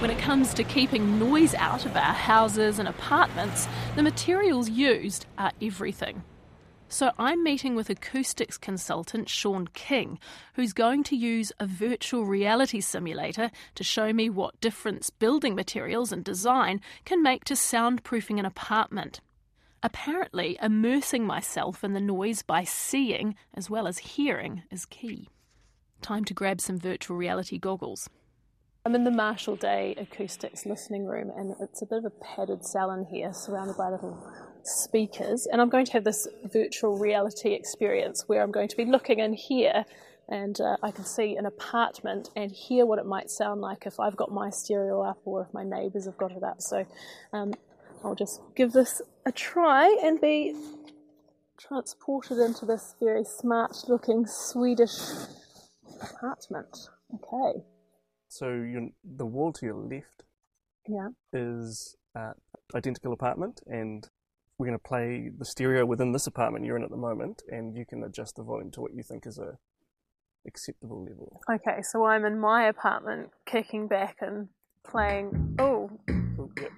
When 0.00 0.10
it 0.10 0.18
comes 0.18 0.54
to 0.54 0.64
keeping 0.64 1.18
noise 1.18 1.54
out 1.54 1.84
of 1.84 1.94
our 1.94 2.14
houses 2.14 2.78
and 2.78 2.88
apartments, 2.88 3.68
the 3.96 4.02
materials 4.02 4.70
used 4.70 5.26
are 5.36 5.52
everything. 5.60 6.22
So 6.92 7.12
I'm 7.18 7.44
meeting 7.44 7.76
with 7.76 7.88
acoustics 7.88 8.58
consultant 8.58 9.28
Sean 9.28 9.68
King, 9.68 10.18
who's 10.54 10.72
going 10.72 11.04
to 11.04 11.14
use 11.14 11.52
a 11.60 11.64
virtual 11.64 12.24
reality 12.24 12.80
simulator 12.80 13.52
to 13.76 13.84
show 13.84 14.12
me 14.12 14.28
what 14.28 14.60
difference 14.60 15.08
building 15.08 15.54
materials 15.54 16.10
and 16.10 16.24
design 16.24 16.80
can 17.04 17.22
make 17.22 17.44
to 17.44 17.54
soundproofing 17.54 18.40
an 18.40 18.44
apartment. 18.44 19.20
Apparently, 19.84 20.58
immersing 20.60 21.24
myself 21.24 21.84
in 21.84 21.92
the 21.92 22.00
noise 22.00 22.42
by 22.42 22.64
seeing 22.64 23.36
as 23.54 23.70
well 23.70 23.86
as 23.86 23.98
hearing 23.98 24.64
is 24.72 24.84
key. 24.84 25.28
Time 26.02 26.24
to 26.24 26.34
grab 26.34 26.60
some 26.60 26.76
virtual 26.76 27.16
reality 27.16 27.56
goggles. 27.56 28.10
I'm 28.84 28.96
in 28.96 29.04
the 29.04 29.12
Marshall 29.12 29.54
Day 29.54 29.94
Acoustics 29.96 30.66
listening 30.66 31.06
room, 31.06 31.30
and 31.36 31.54
it's 31.60 31.82
a 31.82 31.86
bit 31.86 31.98
of 31.98 32.06
a 32.06 32.10
padded 32.10 32.62
in 32.74 33.04
here, 33.04 33.32
surrounded 33.32 33.76
by 33.76 33.90
little 33.90 34.18
speakers. 34.66 35.46
And 35.46 35.60
I'm 35.60 35.68
going 35.68 35.86
to 35.86 35.92
have 35.92 36.04
this 36.04 36.26
virtual 36.44 36.98
reality 36.98 37.52
experience 37.52 38.24
where 38.26 38.42
I'm 38.42 38.50
going 38.50 38.68
to 38.68 38.76
be 38.76 38.84
looking 38.84 39.18
in 39.18 39.32
here, 39.32 39.84
and 40.28 40.60
uh, 40.60 40.76
I 40.82 40.90
can 40.90 41.04
see 41.04 41.36
an 41.36 41.46
apartment 41.46 42.30
and 42.36 42.52
hear 42.52 42.86
what 42.86 42.98
it 42.98 43.06
might 43.06 43.30
sound 43.30 43.60
like 43.60 43.86
if 43.86 43.98
I've 43.98 44.16
got 44.16 44.30
my 44.30 44.50
stereo 44.50 45.02
up 45.02 45.18
or 45.24 45.42
if 45.42 45.52
my 45.52 45.64
neighbours 45.64 46.06
have 46.06 46.16
got 46.16 46.32
it 46.32 46.42
up. 46.42 46.60
So 46.60 46.86
um, 47.32 47.52
I'll 48.04 48.14
just 48.14 48.40
give 48.54 48.72
this 48.72 49.02
a 49.26 49.32
try 49.32 49.98
and 50.02 50.20
be 50.20 50.54
transported 51.58 52.38
into 52.38 52.64
this 52.64 52.94
very 53.00 53.24
smart-looking 53.24 54.26
Swedish 54.26 54.98
apartment. 56.00 56.88
Okay. 57.14 57.60
So 58.28 58.48
you 58.48 58.90
the 59.04 59.26
wall 59.26 59.52
to 59.54 59.66
your 59.66 59.74
left 59.74 60.22
Yeah. 60.88 61.08
is 61.32 61.96
uh, 62.14 62.32
identical 62.74 63.12
apartment, 63.12 63.60
and 63.66 64.08
we're 64.60 64.66
going 64.66 64.78
to 64.78 64.88
play 64.88 65.30
the 65.38 65.44
stereo 65.46 65.86
within 65.86 66.12
this 66.12 66.26
apartment 66.26 66.66
you're 66.66 66.76
in 66.76 66.84
at 66.84 66.90
the 66.90 66.96
moment, 66.96 67.42
and 67.48 67.74
you 67.74 67.86
can 67.86 68.04
adjust 68.04 68.36
the 68.36 68.42
volume 68.42 68.70
to 68.72 68.82
what 68.82 68.92
you 68.92 69.02
think 69.02 69.26
is 69.26 69.38
a 69.38 69.56
acceptable 70.46 71.02
level. 71.02 71.40
Okay, 71.50 71.80
so 71.80 72.04
I'm 72.04 72.26
in 72.26 72.38
my 72.38 72.68
apartment, 72.68 73.30
kicking 73.46 73.88
back 73.88 74.18
and 74.20 74.48
playing. 74.86 75.56
Oh, 75.58 75.90
Cool, 76.36 76.50
yep. 76.60 76.70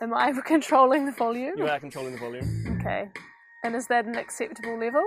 am 0.00 0.14
I 0.14 0.32
controlling 0.46 1.04
the 1.04 1.12
volume? 1.12 1.54
You 1.58 1.66
are 1.66 1.80
controlling 1.80 2.12
the 2.12 2.18
volume. 2.18 2.78
Okay. 2.80 3.08
And 3.64 3.74
is 3.74 3.88
that 3.88 4.04
an 4.04 4.16
acceptable 4.16 4.78
level? 4.78 5.04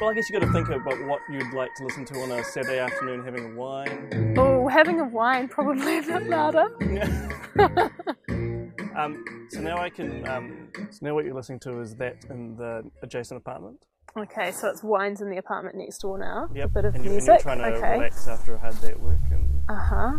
Well, 0.00 0.10
I 0.10 0.14
guess 0.14 0.28
you've 0.28 0.42
got 0.42 0.46
to 0.46 0.52
think 0.52 0.68
about 0.68 1.06
what 1.06 1.20
you'd 1.30 1.54
like 1.54 1.74
to 1.76 1.84
listen 1.84 2.04
to 2.04 2.18
on 2.20 2.32
a 2.32 2.44
Saturday 2.44 2.80
afternoon, 2.80 3.24
having 3.24 3.52
a 3.52 3.54
wine. 3.56 4.34
Oh, 4.36 4.68
having 4.68 5.00
a 5.00 5.04
wine 5.04 5.48
probably 5.48 5.98
a 5.98 6.02
bit 6.02 6.28
louder. 6.28 6.68
Um, 8.98 9.46
so 9.50 9.60
now 9.60 9.78
I 9.78 9.90
can. 9.90 10.26
Um, 10.26 10.68
so 10.90 10.98
now 11.02 11.14
what 11.14 11.24
you're 11.24 11.34
listening 11.34 11.60
to 11.60 11.80
is 11.80 11.94
that 11.96 12.16
in 12.30 12.56
the 12.56 12.90
adjacent 13.02 13.38
apartment. 13.38 13.86
Okay, 14.16 14.50
so 14.50 14.68
it's 14.68 14.82
wines 14.82 15.20
in 15.20 15.30
the 15.30 15.36
apartment 15.36 15.76
next 15.76 15.98
door 15.98 16.18
now. 16.18 16.48
Yep. 16.52 16.64
A 16.64 16.68
bit 16.68 16.84
of 16.84 16.94
and, 16.96 17.04
you, 17.04 17.10
and 17.10 17.16
music. 17.16 17.28
you're 17.28 17.38
trying 17.38 17.58
to 17.58 17.76
okay. 17.76 17.92
relax 17.92 18.26
after 18.26 18.54
a 18.54 18.58
hard 18.58 18.80
day 18.80 18.88
at 18.88 19.00
work. 19.00 19.18
And 19.30 19.62
Uh 19.68 19.76
huh. 19.76 20.12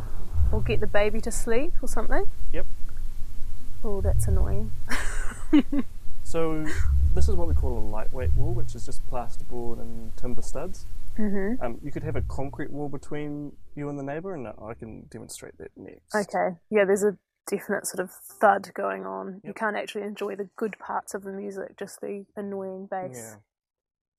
Or 0.54 0.62
get 0.62 0.80
the 0.80 0.88
baby 0.88 1.20
to 1.22 1.32
sleep 1.32 1.74
or 1.82 1.90
something. 1.90 2.26
Yep. 2.54 2.66
Oh, 3.84 4.00
that's 4.00 4.28
annoying. 4.28 4.72
so 6.24 6.66
this 7.14 7.28
is 7.28 7.36
what 7.36 7.50
we 7.50 7.56
call 7.56 7.78
a 7.78 7.80
lightweight 7.80 8.36
wall, 8.38 8.54
which 8.54 8.76
is 8.76 8.86
just 8.86 9.06
plasterboard 9.10 9.82
and 9.82 10.16
timber 10.16 10.42
studs. 10.42 10.86
Mm-hmm. 11.18 11.62
Um, 11.64 11.80
you 11.84 11.92
could 11.92 12.04
have 12.04 12.16
a 12.16 12.22
concrete 12.22 12.72
wall 12.72 12.88
between 12.88 13.52
you 13.76 13.90
and 13.90 14.00
the 14.00 14.04
neighbour, 14.04 14.34
and 14.34 14.48
I 14.48 14.74
can 14.74 15.08
demonstrate 15.10 15.58
that 15.58 15.72
next. 15.76 16.16
Okay. 16.16 16.56
Yeah, 16.70 16.86
there's 16.86 17.04
a 17.04 17.18
definite 17.50 17.88
sort 17.88 18.00
of 18.00 18.12
thud 18.12 18.72
going 18.74 19.06
on. 19.06 19.42
You 19.44 19.54
can't 19.54 19.76
actually 19.76 20.04
enjoy 20.04 20.36
the 20.36 20.50
good 20.56 20.78
parts 20.80 21.14
of 21.14 21.24
the 21.24 21.32
music, 21.32 21.78
just 21.78 22.00
the 22.02 22.26
annoying 22.36 22.88
bass. 22.90 23.12
Yeah. 23.16 23.36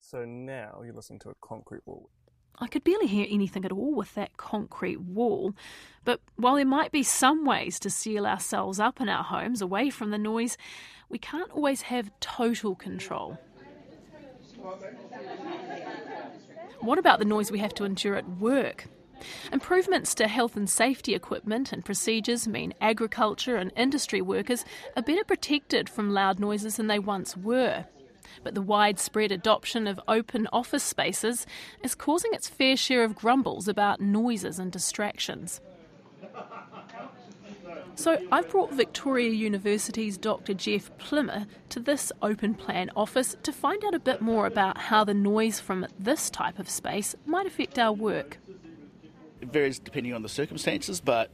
So 0.01 0.25
now 0.25 0.81
you're 0.83 0.93
listening 0.93 1.19
to 1.19 1.29
a 1.29 1.35
concrete 1.41 1.81
wall. 1.85 2.09
I 2.59 2.67
could 2.67 2.83
barely 2.83 3.07
hear 3.07 3.25
anything 3.29 3.65
at 3.65 3.71
all 3.71 3.95
with 3.95 4.13
that 4.15 4.37
concrete 4.37 5.01
wall. 5.01 5.55
But 6.03 6.19
while 6.35 6.55
there 6.55 6.65
might 6.65 6.91
be 6.91 7.03
some 7.03 7.45
ways 7.45 7.79
to 7.79 7.89
seal 7.89 8.25
ourselves 8.25 8.79
up 8.79 8.99
in 8.99 9.09
our 9.09 9.23
homes 9.23 9.61
away 9.61 9.89
from 9.89 10.11
the 10.11 10.17
noise, 10.17 10.57
we 11.09 11.17
can't 11.17 11.51
always 11.51 11.83
have 11.83 12.11
total 12.19 12.75
control. 12.75 13.39
What 16.81 16.99
about 16.99 17.19
the 17.19 17.25
noise 17.25 17.51
we 17.51 17.59
have 17.59 17.73
to 17.75 17.83
endure 17.85 18.15
at 18.15 18.27
work? 18.27 18.87
Improvements 19.51 20.13
to 20.15 20.27
health 20.27 20.55
and 20.55 20.69
safety 20.69 21.13
equipment 21.15 21.71
and 21.71 21.85
procedures 21.85 22.47
mean 22.47 22.73
agriculture 22.81 23.55
and 23.55 23.71
industry 23.75 24.21
workers 24.21 24.65
are 24.95 25.03
better 25.03 25.23
protected 25.23 25.89
from 25.89 26.13
loud 26.13 26.39
noises 26.39 26.77
than 26.77 26.87
they 26.87 26.99
once 26.99 27.35
were. 27.37 27.85
But 28.43 28.55
the 28.55 28.61
widespread 28.61 29.31
adoption 29.31 29.87
of 29.87 29.99
open 30.07 30.47
office 30.53 30.83
spaces 30.83 31.45
is 31.83 31.95
causing 31.95 32.33
its 32.33 32.49
fair 32.49 32.77
share 32.77 33.03
of 33.03 33.15
grumbles 33.15 33.67
about 33.67 34.01
noises 34.01 34.59
and 34.59 34.71
distractions. 34.71 35.61
So 37.95 38.17
I've 38.31 38.49
brought 38.49 38.73
Victoria 38.73 39.31
University's 39.31 40.17
Dr. 40.17 40.53
Jeff 40.53 40.89
Plimmer 40.97 41.45
to 41.69 41.79
this 41.79 42.11
open 42.21 42.55
plan 42.55 42.89
office 42.95 43.35
to 43.43 43.51
find 43.51 43.83
out 43.83 43.93
a 43.93 43.99
bit 43.99 44.21
more 44.21 44.45
about 44.47 44.77
how 44.77 45.03
the 45.03 45.13
noise 45.13 45.59
from 45.59 45.85
this 45.99 46.29
type 46.29 46.57
of 46.57 46.69
space 46.69 47.15
might 47.25 47.45
affect 47.45 47.77
our 47.77 47.93
work. 47.93 48.39
It 49.41 49.51
varies 49.51 49.79
depending 49.79 50.13
on 50.13 50.21
the 50.21 50.29
circumstances, 50.29 51.01
but 51.01 51.29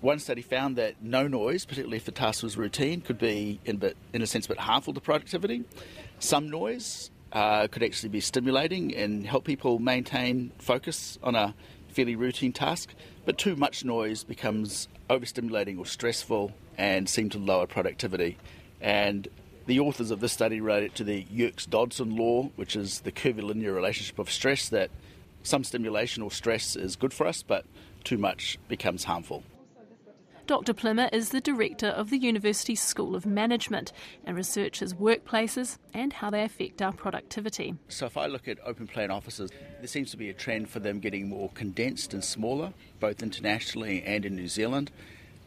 one 0.00 0.20
study 0.20 0.42
found 0.42 0.76
that 0.76 1.02
no 1.02 1.26
noise, 1.26 1.64
particularly 1.64 1.96
if 1.96 2.04
the 2.04 2.12
task 2.12 2.44
was 2.44 2.56
routine, 2.56 3.00
could 3.00 3.18
be, 3.18 3.58
in, 3.64 3.78
bit, 3.78 3.96
in 4.12 4.22
a 4.22 4.26
sense, 4.26 4.46
a 4.46 4.50
bit 4.50 4.58
harmful 4.58 4.94
to 4.94 5.00
productivity. 5.00 5.64
Some 6.20 6.48
noise 6.50 7.10
uh, 7.32 7.66
could 7.66 7.82
actually 7.82 8.10
be 8.10 8.20
stimulating 8.20 8.94
and 8.94 9.26
help 9.26 9.44
people 9.44 9.80
maintain 9.80 10.52
focus 10.58 11.18
on 11.22 11.34
a 11.34 11.54
fairly 11.88 12.14
routine 12.14 12.52
task, 12.52 12.94
but 13.24 13.38
too 13.38 13.56
much 13.56 13.84
noise 13.84 14.22
becomes 14.22 14.88
overstimulating 15.10 15.78
or 15.78 15.86
stressful 15.86 16.52
and 16.76 17.08
seem 17.08 17.28
to 17.30 17.38
lower 17.38 17.66
productivity. 17.66 18.36
And 18.80 19.26
the 19.66 19.80
authors 19.80 20.12
of 20.12 20.20
this 20.20 20.32
study 20.32 20.60
relate 20.60 20.84
it 20.84 20.94
to 20.94 21.04
the 21.04 21.26
Yerkes 21.30 21.66
Dodson 21.66 22.14
law, 22.14 22.50
which 22.54 22.76
is 22.76 23.00
the 23.00 23.10
curvilinear 23.10 23.74
relationship 23.74 24.18
of 24.20 24.30
stress 24.30 24.68
that 24.68 24.90
some 25.48 25.64
stimulation 25.64 26.22
or 26.22 26.30
stress 26.30 26.76
is 26.76 26.94
good 26.94 27.12
for 27.12 27.26
us, 27.26 27.42
but 27.42 27.64
too 28.04 28.18
much 28.18 28.58
becomes 28.68 29.04
harmful. 29.04 29.42
Dr. 30.46 30.72
Plimmer 30.72 31.10
is 31.12 31.28
the 31.28 31.42
director 31.42 31.88
of 31.88 32.08
the 32.08 32.16
University's 32.16 32.80
School 32.80 33.14
of 33.14 33.26
Management 33.26 33.92
and 34.24 34.34
researches 34.34 34.94
workplaces 34.94 35.76
and 35.92 36.10
how 36.10 36.30
they 36.30 36.42
affect 36.42 36.80
our 36.80 36.92
productivity. 36.92 37.74
So, 37.88 38.06
if 38.06 38.16
I 38.16 38.26
look 38.26 38.48
at 38.48 38.58
open 38.64 38.86
plan 38.86 39.10
offices, 39.10 39.50
there 39.78 39.88
seems 39.88 40.10
to 40.12 40.16
be 40.16 40.30
a 40.30 40.34
trend 40.34 40.70
for 40.70 40.80
them 40.80 41.00
getting 41.00 41.28
more 41.28 41.50
condensed 41.50 42.14
and 42.14 42.24
smaller, 42.24 42.72
both 42.98 43.22
internationally 43.22 44.02
and 44.04 44.24
in 44.24 44.36
New 44.36 44.48
Zealand. 44.48 44.90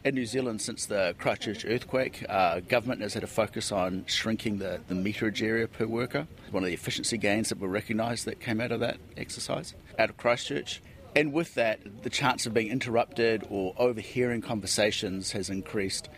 In 0.04 0.16
New 0.16 0.26
Zealand, 0.26 0.60
since 0.60 0.86
the 0.86 1.14
Christchurch 1.18 1.64
earthquake, 1.64 2.26
uh, 2.28 2.58
government 2.58 3.02
has 3.02 3.14
had 3.14 3.22
a 3.22 3.28
focus 3.28 3.70
on 3.70 4.04
shrinking 4.08 4.58
the, 4.58 4.80
the 4.88 4.96
meterage 4.96 5.40
area 5.40 5.68
per 5.68 5.86
worker. 5.86 6.26
One 6.50 6.64
of 6.64 6.66
the 6.66 6.74
efficiency 6.74 7.16
gains 7.16 7.50
that 7.50 7.60
were 7.60 7.68
recognised 7.68 8.24
that 8.24 8.40
came 8.40 8.60
out 8.60 8.72
of 8.72 8.80
that 8.80 8.96
exercise 9.16 9.74
out 10.00 10.10
of 10.10 10.16
Christchurch. 10.16 10.82
And 11.14 11.32
with 11.32 11.54
that, 11.54 12.02
the 12.02 12.10
chance 12.10 12.46
of 12.46 12.54
being 12.54 12.66
interrupted 12.66 13.46
or 13.48 13.74
overhearing 13.76 14.40
conversations 14.40 15.30
has 15.32 15.50
increased. 15.50 16.08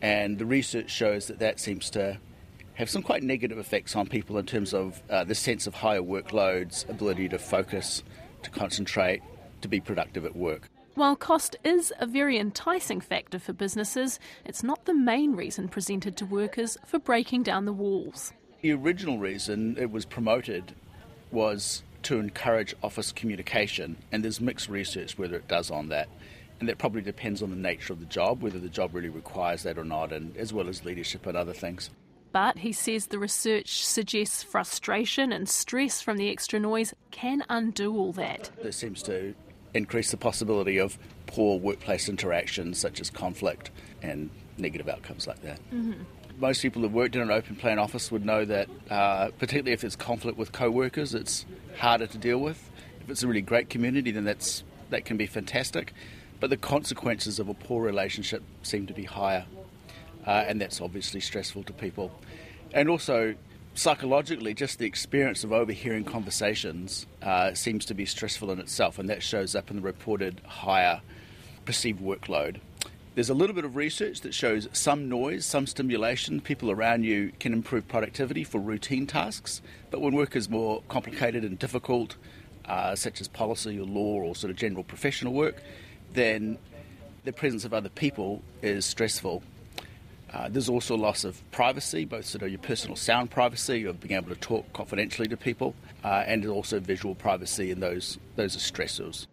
And 0.00 0.38
the 0.38 0.46
research 0.46 0.90
shows 0.90 1.26
that 1.26 1.40
that 1.40 1.58
seems 1.58 1.90
to 1.90 2.18
have 2.74 2.88
some 2.88 3.02
quite 3.02 3.24
negative 3.24 3.58
effects 3.58 3.96
on 3.96 4.06
people 4.06 4.38
in 4.38 4.46
terms 4.46 4.72
of 4.72 5.02
uh, 5.10 5.24
the 5.24 5.34
sense 5.34 5.66
of 5.66 5.74
higher 5.74 6.02
workloads, 6.02 6.88
ability 6.88 7.28
to 7.30 7.40
focus, 7.40 8.04
to 8.44 8.50
concentrate, 8.50 9.22
to 9.62 9.66
be 9.66 9.80
productive 9.80 10.24
at 10.24 10.36
work. 10.36 10.68
While 10.94 11.16
cost 11.16 11.56
is 11.64 11.92
a 11.98 12.06
very 12.06 12.38
enticing 12.38 13.00
factor 13.00 13.40
for 13.40 13.52
businesses, 13.52 14.20
it's 14.44 14.62
not 14.62 14.84
the 14.84 14.94
main 14.94 15.34
reason 15.34 15.66
presented 15.66 16.16
to 16.18 16.26
workers 16.26 16.78
for 16.86 17.00
breaking 17.00 17.42
down 17.42 17.64
the 17.64 17.72
walls. 17.72 18.32
The 18.60 18.70
original 18.72 19.18
reason 19.18 19.76
it 19.76 19.90
was 19.90 20.04
promoted 20.04 20.72
was 21.32 21.82
to 22.04 22.20
encourage 22.20 22.76
office 22.80 23.10
communication, 23.10 23.96
and 24.12 24.22
there's 24.22 24.40
mixed 24.40 24.68
research 24.68 25.18
whether 25.18 25.34
it 25.34 25.48
does 25.48 25.68
on 25.68 25.88
that. 25.88 26.08
And 26.60 26.68
that 26.68 26.78
probably 26.78 27.02
depends 27.02 27.42
on 27.42 27.50
the 27.50 27.56
nature 27.56 27.92
of 27.92 27.98
the 27.98 28.06
job, 28.06 28.40
whether 28.40 28.60
the 28.60 28.68
job 28.68 28.94
really 28.94 29.08
requires 29.08 29.64
that 29.64 29.76
or 29.76 29.84
not, 29.84 30.12
and 30.12 30.36
as 30.36 30.52
well 30.52 30.68
as 30.68 30.84
leadership 30.84 31.26
and 31.26 31.36
other 31.36 31.52
things. 31.52 31.90
But 32.30 32.58
he 32.58 32.72
says 32.72 33.06
the 33.06 33.18
research 33.18 33.84
suggests 33.84 34.44
frustration 34.44 35.32
and 35.32 35.48
stress 35.48 36.00
from 36.00 36.18
the 36.18 36.30
extra 36.30 36.60
noise 36.60 36.94
can 37.10 37.42
undo 37.48 37.96
all 37.96 38.12
that. 38.12 38.50
This 38.62 38.76
seems 38.76 39.02
to 39.04 39.34
increase 39.74 40.10
the 40.10 40.16
possibility 40.16 40.78
of 40.78 40.96
poor 41.26 41.58
workplace 41.58 42.08
interactions, 42.08 42.78
such 42.78 43.00
as 43.00 43.10
conflict 43.10 43.70
and 44.02 44.30
negative 44.56 44.88
outcomes 44.88 45.26
like 45.26 45.42
that. 45.42 45.58
Mm-hmm. 45.72 46.02
Most 46.38 46.62
people 46.62 46.82
who've 46.82 46.92
worked 46.92 47.14
in 47.14 47.22
an 47.22 47.30
open 47.30 47.56
plan 47.56 47.78
office 47.78 48.10
would 48.10 48.24
know 48.24 48.44
that, 48.44 48.68
uh, 48.90 49.30
particularly 49.38 49.72
if 49.72 49.82
there's 49.82 49.96
conflict 49.96 50.36
with 50.38 50.52
co-workers, 50.52 51.14
it's 51.14 51.44
harder 51.78 52.06
to 52.06 52.18
deal 52.18 52.38
with. 52.38 52.70
If 53.02 53.10
it's 53.10 53.22
a 53.22 53.28
really 53.28 53.42
great 53.42 53.68
community, 53.68 54.10
then 54.10 54.24
that's 54.24 54.64
that 54.90 55.04
can 55.04 55.16
be 55.16 55.26
fantastic. 55.26 55.92
But 56.40 56.50
the 56.50 56.56
consequences 56.56 57.38
of 57.38 57.48
a 57.48 57.54
poor 57.54 57.82
relationship 57.82 58.42
seem 58.62 58.86
to 58.86 58.92
be 58.92 59.04
higher, 59.04 59.46
uh, 60.26 60.44
and 60.46 60.60
that's 60.60 60.80
obviously 60.80 61.20
stressful 61.20 61.64
to 61.64 61.72
people. 61.72 62.10
And 62.72 62.88
also, 62.88 63.34
psychologically, 63.74 64.54
just 64.54 64.78
the 64.78 64.86
experience 64.86 65.44
of 65.44 65.52
overhearing 65.52 66.04
conversations 66.04 67.06
uh, 67.22 67.54
seems 67.54 67.84
to 67.86 67.94
be 67.94 68.06
stressful 68.06 68.50
in 68.50 68.58
itself, 68.58 68.98
and 68.98 69.08
that 69.08 69.22
shows 69.22 69.54
up 69.54 69.70
in 69.70 69.76
the 69.76 69.82
reported 69.82 70.40
higher 70.46 71.00
perceived 71.64 72.00
workload. 72.00 72.60
There's 73.14 73.30
a 73.30 73.34
little 73.34 73.54
bit 73.54 73.64
of 73.64 73.76
research 73.76 74.22
that 74.22 74.34
shows 74.34 74.68
some 74.72 75.08
noise, 75.08 75.44
some 75.44 75.66
stimulation, 75.66 76.40
people 76.40 76.70
around 76.70 77.04
you 77.04 77.32
can 77.38 77.52
improve 77.52 77.86
productivity 77.86 78.42
for 78.42 78.58
routine 78.58 79.06
tasks, 79.06 79.62
but 79.90 80.00
when 80.00 80.14
work 80.14 80.34
is 80.34 80.48
more 80.48 80.82
complicated 80.88 81.44
and 81.44 81.58
difficult, 81.58 82.16
uh, 82.64 82.96
such 82.96 83.20
as 83.20 83.28
policy 83.28 83.78
or 83.78 83.84
law 83.84 84.22
or 84.22 84.34
sort 84.34 84.50
of 84.50 84.56
general 84.56 84.82
professional 84.82 85.32
work, 85.32 85.62
then 86.12 86.58
the 87.24 87.32
presence 87.32 87.64
of 87.64 87.72
other 87.72 87.88
people 87.88 88.42
is 88.62 88.84
stressful 88.84 89.42
uh, 90.34 90.48
there's 90.48 90.68
also 90.68 90.96
loss 90.96 91.22
of 91.22 91.40
privacy, 91.52 92.04
both 92.04 92.24
sort 92.24 92.42
of 92.42 92.48
your 92.48 92.58
personal 92.58 92.96
sound 92.96 93.30
privacy 93.30 93.84
of 93.84 94.00
being 94.00 94.16
able 94.16 94.34
to 94.34 94.40
talk 94.40 94.70
confidentially 94.72 95.28
to 95.28 95.36
people, 95.36 95.74
uh, 96.02 96.24
and 96.26 96.44
also 96.46 96.80
visual 96.80 97.14
privacy, 97.14 97.70
and 97.70 97.80
those 97.80 98.18
those 98.34 98.56
are 98.56 98.58
stressors. 98.58 99.28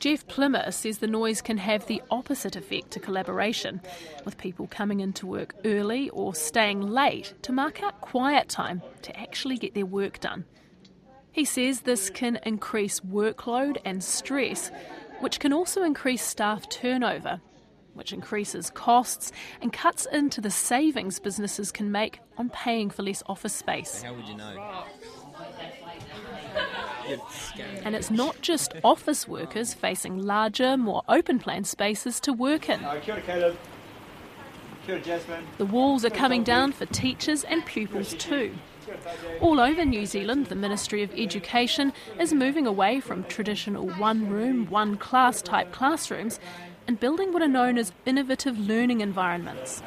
Jeff 0.00 0.26
Plimmer 0.26 0.72
says 0.72 0.98
the 0.98 1.06
noise 1.06 1.40
can 1.40 1.58
have 1.58 1.86
the 1.86 2.02
opposite 2.10 2.56
effect 2.56 2.90
to 2.90 2.98
collaboration, 2.98 3.80
with 4.24 4.38
people 4.38 4.66
coming 4.66 5.00
into 5.00 5.26
work 5.26 5.54
early 5.64 6.08
or 6.10 6.34
staying 6.34 6.80
late 6.80 7.34
to 7.42 7.52
mark 7.52 7.82
out 7.82 8.00
quiet 8.00 8.48
time 8.48 8.82
to 9.02 9.16
actually 9.20 9.56
get 9.56 9.74
their 9.74 9.86
work 9.86 10.18
done. 10.18 10.46
He 11.30 11.44
says 11.44 11.82
this 11.82 12.10
can 12.10 12.40
increase 12.44 13.00
workload 13.00 13.76
and 13.84 14.02
stress, 14.02 14.72
which 15.20 15.38
can 15.38 15.52
also 15.52 15.84
increase 15.84 16.22
staff 16.22 16.68
turnover 16.68 17.40
which 17.94 18.12
increases 18.12 18.70
costs 18.70 19.32
and 19.60 19.72
cuts 19.72 20.06
into 20.12 20.40
the 20.40 20.50
savings 20.50 21.18
businesses 21.18 21.70
can 21.72 21.90
make 21.90 22.20
on 22.38 22.50
paying 22.50 22.90
for 22.90 23.02
less 23.02 23.22
office 23.26 23.54
space. 23.54 24.02
How 24.02 24.14
would 24.14 24.26
you 24.26 24.36
know? 24.36 24.84
And 27.84 27.94
it's 27.94 28.10
not 28.10 28.40
just 28.40 28.74
office 28.84 29.26
workers 29.26 29.74
facing 29.74 30.22
larger, 30.22 30.76
more 30.76 31.02
open 31.08 31.38
plan 31.38 31.64
spaces 31.64 32.20
to 32.20 32.32
work 32.32 32.68
in. 32.68 32.80
The 35.58 35.66
walls 35.66 36.04
are 36.04 36.10
coming 36.10 36.42
down 36.42 36.72
for 36.72 36.86
teachers 36.86 37.44
and 37.44 37.64
pupils 37.64 38.14
too. 38.14 38.54
All 39.40 39.60
over 39.60 39.84
New 39.84 40.06
Zealand, 40.06 40.46
the 40.46 40.54
Ministry 40.54 41.02
of 41.02 41.12
Education 41.14 41.92
is 42.18 42.32
moving 42.32 42.66
away 42.66 43.00
from 43.00 43.24
traditional 43.24 43.88
one 43.90 44.28
room, 44.28 44.66
one 44.66 44.96
class 44.96 45.42
type 45.42 45.70
classrooms 45.72 46.40
and 46.86 46.98
building 46.98 47.32
what 47.32 47.42
are 47.42 47.48
known 47.48 47.78
as 47.78 47.92
innovative 48.06 48.58
learning 48.58 49.00
environments. 49.00 49.82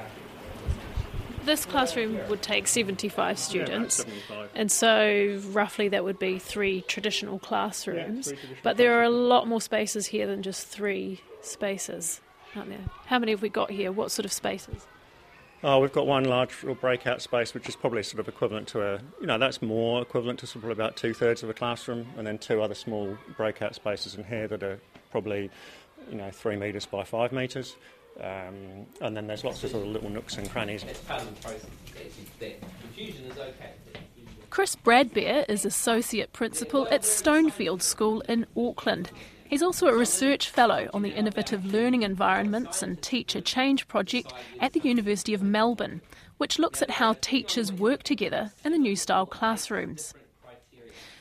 This 1.45 1.65
classroom 1.65 2.19
would 2.29 2.41
take 2.41 2.67
75 2.67 3.37
students, 3.37 4.05
and 4.55 4.71
so 4.71 5.41
roughly 5.47 5.89
that 5.89 6.05
would 6.05 6.17
be 6.17 6.39
three 6.39 6.81
traditional 6.83 7.37
classrooms. 7.37 8.31
But 8.63 8.77
there 8.77 8.97
are 8.99 9.03
a 9.03 9.09
lot 9.09 9.47
more 9.47 9.59
spaces 9.59 10.07
here 10.07 10.25
than 10.25 10.41
just 10.41 10.67
three 10.67 11.19
spaces, 11.41 12.21
aren't 12.55 12.69
there? 12.69 12.85
How 13.07 13.19
many 13.19 13.33
have 13.33 13.41
we 13.41 13.49
got 13.49 13.71
here? 13.71 13.91
What 13.91 14.09
sort 14.09 14.25
of 14.25 14.31
spaces? 14.31 14.87
Oh, 15.65 15.79
we've 15.79 15.93
got 15.93 16.07
one 16.07 16.25
large 16.25 16.53
breakout 16.81 17.21
space, 17.21 17.53
which 17.53 17.69
is 17.69 17.75
probably 17.75 18.03
sort 18.03 18.19
of 18.19 18.27
equivalent 18.27 18.67
to 18.69 18.81
a, 18.81 18.99
you 19.21 19.27
know, 19.27 19.37
that's 19.37 19.61
more 19.61 20.01
equivalent 20.01 20.39
to 20.39 20.47
sort 20.47 20.65
of 20.65 20.71
about 20.71 20.97
two 20.97 21.13
thirds 21.13 21.41
of 21.41 21.49
a 21.49 21.53
classroom, 21.53 22.07
and 22.17 22.27
then 22.27 22.37
two 22.37 22.61
other 22.61 22.75
small 22.75 23.17
breakout 23.37 23.73
spaces 23.73 24.15
in 24.15 24.25
here 24.25 24.45
that 24.47 24.61
are 24.61 24.79
probably 25.09 25.49
you 26.09 26.17
know, 26.17 26.31
three 26.31 26.55
metres 26.55 26.85
by 26.85 27.03
five 27.03 27.31
metres. 27.31 27.75
Um, 28.19 28.85
and 29.01 29.17
then 29.17 29.27
there's 29.27 29.43
lots 29.43 29.63
of 29.63 29.71
sort 29.71 29.83
of 29.83 29.89
little 29.89 30.09
nooks 30.09 30.37
and 30.37 30.49
crannies. 30.49 30.85
Chris 34.49 34.75
Bradbeer 34.75 35.45
is 35.49 35.65
Associate 35.65 36.31
Principal 36.31 36.87
at 36.91 37.01
Stonefield 37.01 37.81
School 37.81 38.21
in 38.21 38.45
Auckland. 38.55 39.11
He's 39.47 39.63
also 39.63 39.87
a 39.87 39.97
research 39.97 40.49
fellow 40.49 40.89
on 40.93 41.01
the 41.01 41.11
Innovative 41.13 41.65
Learning 41.65 42.03
Environments 42.03 42.83
and 42.83 43.01
Teacher 43.01 43.41
Change 43.41 43.87
project 43.87 44.31
at 44.59 44.73
the 44.73 44.79
University 44.79 45.33
of 45.33 45.41
Melbourne, 45.41 46.01
which 46.37 46.59
looks 46.59 46.81
at 46.81 46.91
how 46.91 47.13
teachers 47.13 47.71
work 47.71 48.03
together 48.03 48.51
in 48.63 48.71
the 48.71 48.77
new 48.77 48.95
style 48.95 49.25
classrooms. 49.25 50.13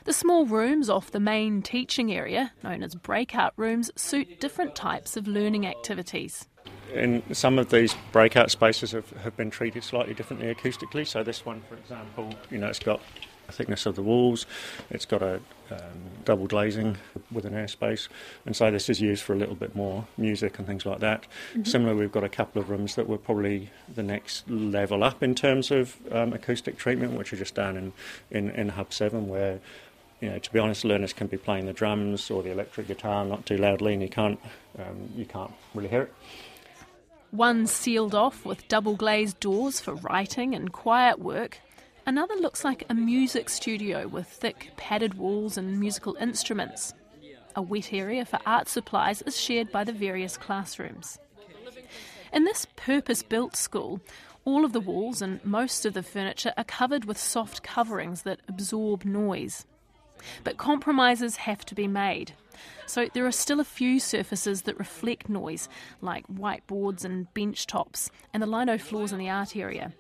The 0.05 0.13
small 0.13 0.47
rooms 0.47 0.91
off 0.91 1.13
the 1.13 1.21
main 1.21 1.63
teaching 1.63 2.13
area, 2.13 2.53
known 2.65 2.83
as 2.83 2.97
breakout 2.97 3.53
rooms, 3.57 3.91
suit 3.95 4.41
different 4.41 4.75
types 4.75 5.17
of 5.17 5.29
learning 5.29 5.65
activities. 5.65 6.49
And 6.93 7.23
some 7.33 7.59
of 7.59 7.71
these 7.71 7.95
breakout 8.11 8.51
spaces 8.51 8.91
have, 8.91 9.11
have 9.11 9.37
been 9.37 9.51
treated 9.51 9.85
slightly 9.85 10.13
differently 10.13 10.53
acoustically. 10.53 11.07
So 11.07 11.23
this 11.23 11.47
one, 11.47 11.63
for 11.69 11.77
example, 11.77 12.35
you 12.51 12.59
know, 12.59 12.67
it's 12.67 12.81
got 12.81 13.01
a 13.49 13.53
thickness 13.53 13.87
of 13.87 13.95
the 13.95 14.03
walls, 14.03 14.47
it's 14.91 15.05
got 15.05 15.23
a 15.23 15.41
um, 15.71 15.79
double 16.25 16.47
glazing 16.47 16.97
with 17.31 17.45
an 17.45 17.55
airspace, 17.55 18.09
and 18.45 18.55
so 18.55 18.71
this 18.71 18.89
is 18.89 19.01
used 19.01 19.23
for 19.23 19.33
a 19.33 19.37
little 19.37 19.55
bit 19.55 19.75
more 19.75 20.07
music 20.17 20.59
and 20.59 20.67
things 20.67 20.85
like 20.85 21.01
that. 21.01 21.27
Mm-hmm. 21.53 21.65
Similarly, 21.65 22.01
we've 22.01 22.13
got 22.13 22.25
a 22.25 22.29
couple 22.29 22.61
of 22.61 22.71
rooms 22.71 22.95
that 22.97 23.09
were 23.09 23.19
probably 23.19 23.71
the 23.93 24.03
next 24.03 24.49
level 24.49 25.03
up 25.03 25.23
in 25.23 25.35
terms 25.35 25.71
of 25.71 25.97
um, 26.11 26.33
acoustic 26.33 26.77
treatment, 26.77 27.13
which 27.13 27.33
are 27.33 27.37
just 27.37 27.55
down 27.55 27.77
in, 27.77 27.93
in, 28.31 28.51
in 28.51 28.71
Hub 28.71 28.93
7, 28.93 29.29
where 29.29 29.61
you 30.23 30.31
know, 30.31 30.39
to 30.39 30.53
be 30.53 30.61
honest, 30.61 30.85
learners 30.85 31.13
can 31.13 31.27
be 31.27 31.37
playing 31.37 31.67
the 31.67 31.73
drums 31.73 32.31
or 32.31 32.45
the 32.45 32.53
electric 32.53 32.87
guitar 32.87 33.25
not 33.25 33.45
too 33.45 33.57
loudly, 33.57 33.93
and 33.93 34.01
you 34.01 34.09
can't 34.09 34.41
um, 34.79 35.11
you 35.17 35.27
can't 35.27 35.51
really 35.75 35.89
hear 35.89 36.03
it. 36.03 36.15
One 37.33 37.67
sealed 37.67 38.15
off 38.15 38.45
with 38.45 38.69
double 38.69 38.95
glazed 38.95 39.41
doors 39.41 39.81
for 39.81 39.95
writing 39.97 40.55
and 40.55 40.73
quiet 40.73 41.19
work. 41.19 41.59
Another 42.07 42.37
looks 42.37 42.65
like 42.65 42.85
a 42.89 42.95
music 42.95 43.49
studio 43.49 44.07
with 44.07 44.29
thick 44.29 44.71
padded 44.77 45.15
walls 45.15 45.59
and 45.59 45.81
musical 45.81 46.17
instruments. 46.21 46.95
A 47.57 47.63
wet 47.63 47.93
area 47.93 48.25
for 48.25 48.39
art 48.47 48.69
supplies 48.69 49.23
is 49.23 49.39
shared 49.39 49.73
by 49.73 49.83
the 49.83 49.93
various 49.93 50.37
classrooms. 50.37 51.19
In 52.33 52.45
this 52.45 52.67
purpose 52.77 53.25
built 53.25 53.57
school, 53.57 54.01
all 54.45 54.65
of 54.65 54.73
the 54.73 54.81
walls 54.81 55.21
and 55.21 55.45
most 55.45 55.85
of 55.85 55.95
the 55.95 56.03
furniture 56.03 56.53
are 56.57 56.65
covered 56.65 57.07
with 57.07 57.19
soft 57.19 57.63
coverings 57.65 58.23
that 58.23 58.41
absorb 58.49 59.05
noise. 59.05 59.67
But 60.45 60.57
compromises 60.57 61.37
have 61.37 61.65
to 61.67 61.75
be 61.75 61.87
made. 61.87 62.33
So 62.87 63.09
there 63.13 63.27
are 63.27 63.33
still 63.33 63.61
a 63.61 63.65
few 63.65 63.99
surfaces 64.01 64.63
that 64.63 64.79
reflect 64.79 65.29
noise, 65.29 65.69
like 66.01 66.27
whiteboards 66.27 67.05
and 67.05 67.33
bench 67.35 67.67
tops, 67.67 68.11
and 68.33 68.43
the 68.43 68.47
lino 68.47 68.79
floors 68.79 69.13
in 69.13 69.19
the 69.19 69.31
art 69.31 69.57
area. 69.57 69.93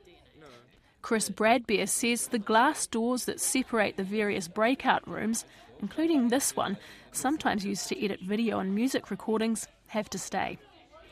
Chris 1.00 1.28
Bradbeer 1.28 1.88
says 1.88 2.28
the 2.28 2.38
glass 2.38 2.86
doors 2.86 3.24
that 3.24 3.40
separate 3.40 3.96
the 3.96 4.04
various 4.04 4.46
breakout 4.46 5.06
rooms, 5.08 5.44
including 5.80 6.28
this 6.28 6.54
one, 6.54 6.76
sometimes 7.10 7.64
used 7.64 7.88
to 7.88 8.04
edit 8.04 8.20
video 8.20 8.60
and 8.60 8.74
music 8.74 9.10
recordings, 9.10 9.66
have 9.88 10.08
to 10.10 10.18
stay 10.18 10.58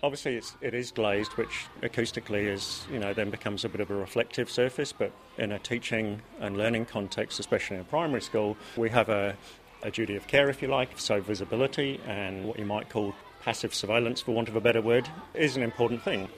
obviously 0.02 0.36
it's, 0.36 0.56
it 0.60 0.74
is 0.74 0.90
glazed, 0.90 1.32
which 1.32 1.66
acoustically 1.82 2.46
is, 2.46 2.86
you 2.90 2.98
know, 2.98 3.12
then 3.12 3.30
becomes 3.30 3.64
a 3.64 3.68
bit 3.68 3.80
of 3.80 3.90
a 3.90 3.94
reflective 3.94 4.50
surface. 4.50 4.92
But 4.92 5.12
in 5.38 5.52
a 5.52 5.58
teaching 5.58 6.22
and 6.40 6.56
learning 6.56 6.86
context, 6.86 7.40
especially 7.40 7.76
in 7.76 7.82
a 7.82 7.84
primary 7.86 8.22
school, 8.22 8.56
we 8.76 8.90
have 8.90 9.08
a, 9.08 9.36
a 9.82 9.90
duty 9.90 10.16
of 10.16 10.26
care, 10.26 10.48
if 10.48 10.62
you 10.62 10.68
like. 10.68 10.90
So 10.96 11.20
visibility 11.20 12.00
and 12.06 12.44
what 12.44 12.58
you 12.58 12.64
might 12.64 12.88
call 12.88 13.14
passive 13.42 13.74
surveillance, 13.74 14.20
for 14.20 14.32
want 14.32 14.48
of 14.48 14.56
a 14.56 14.60
better 14.60 14.82
word, 14.82 15.08
is 15.34 15.56
an 15.56 15.62
important 15.62 16.02
thing. 16.02 16.28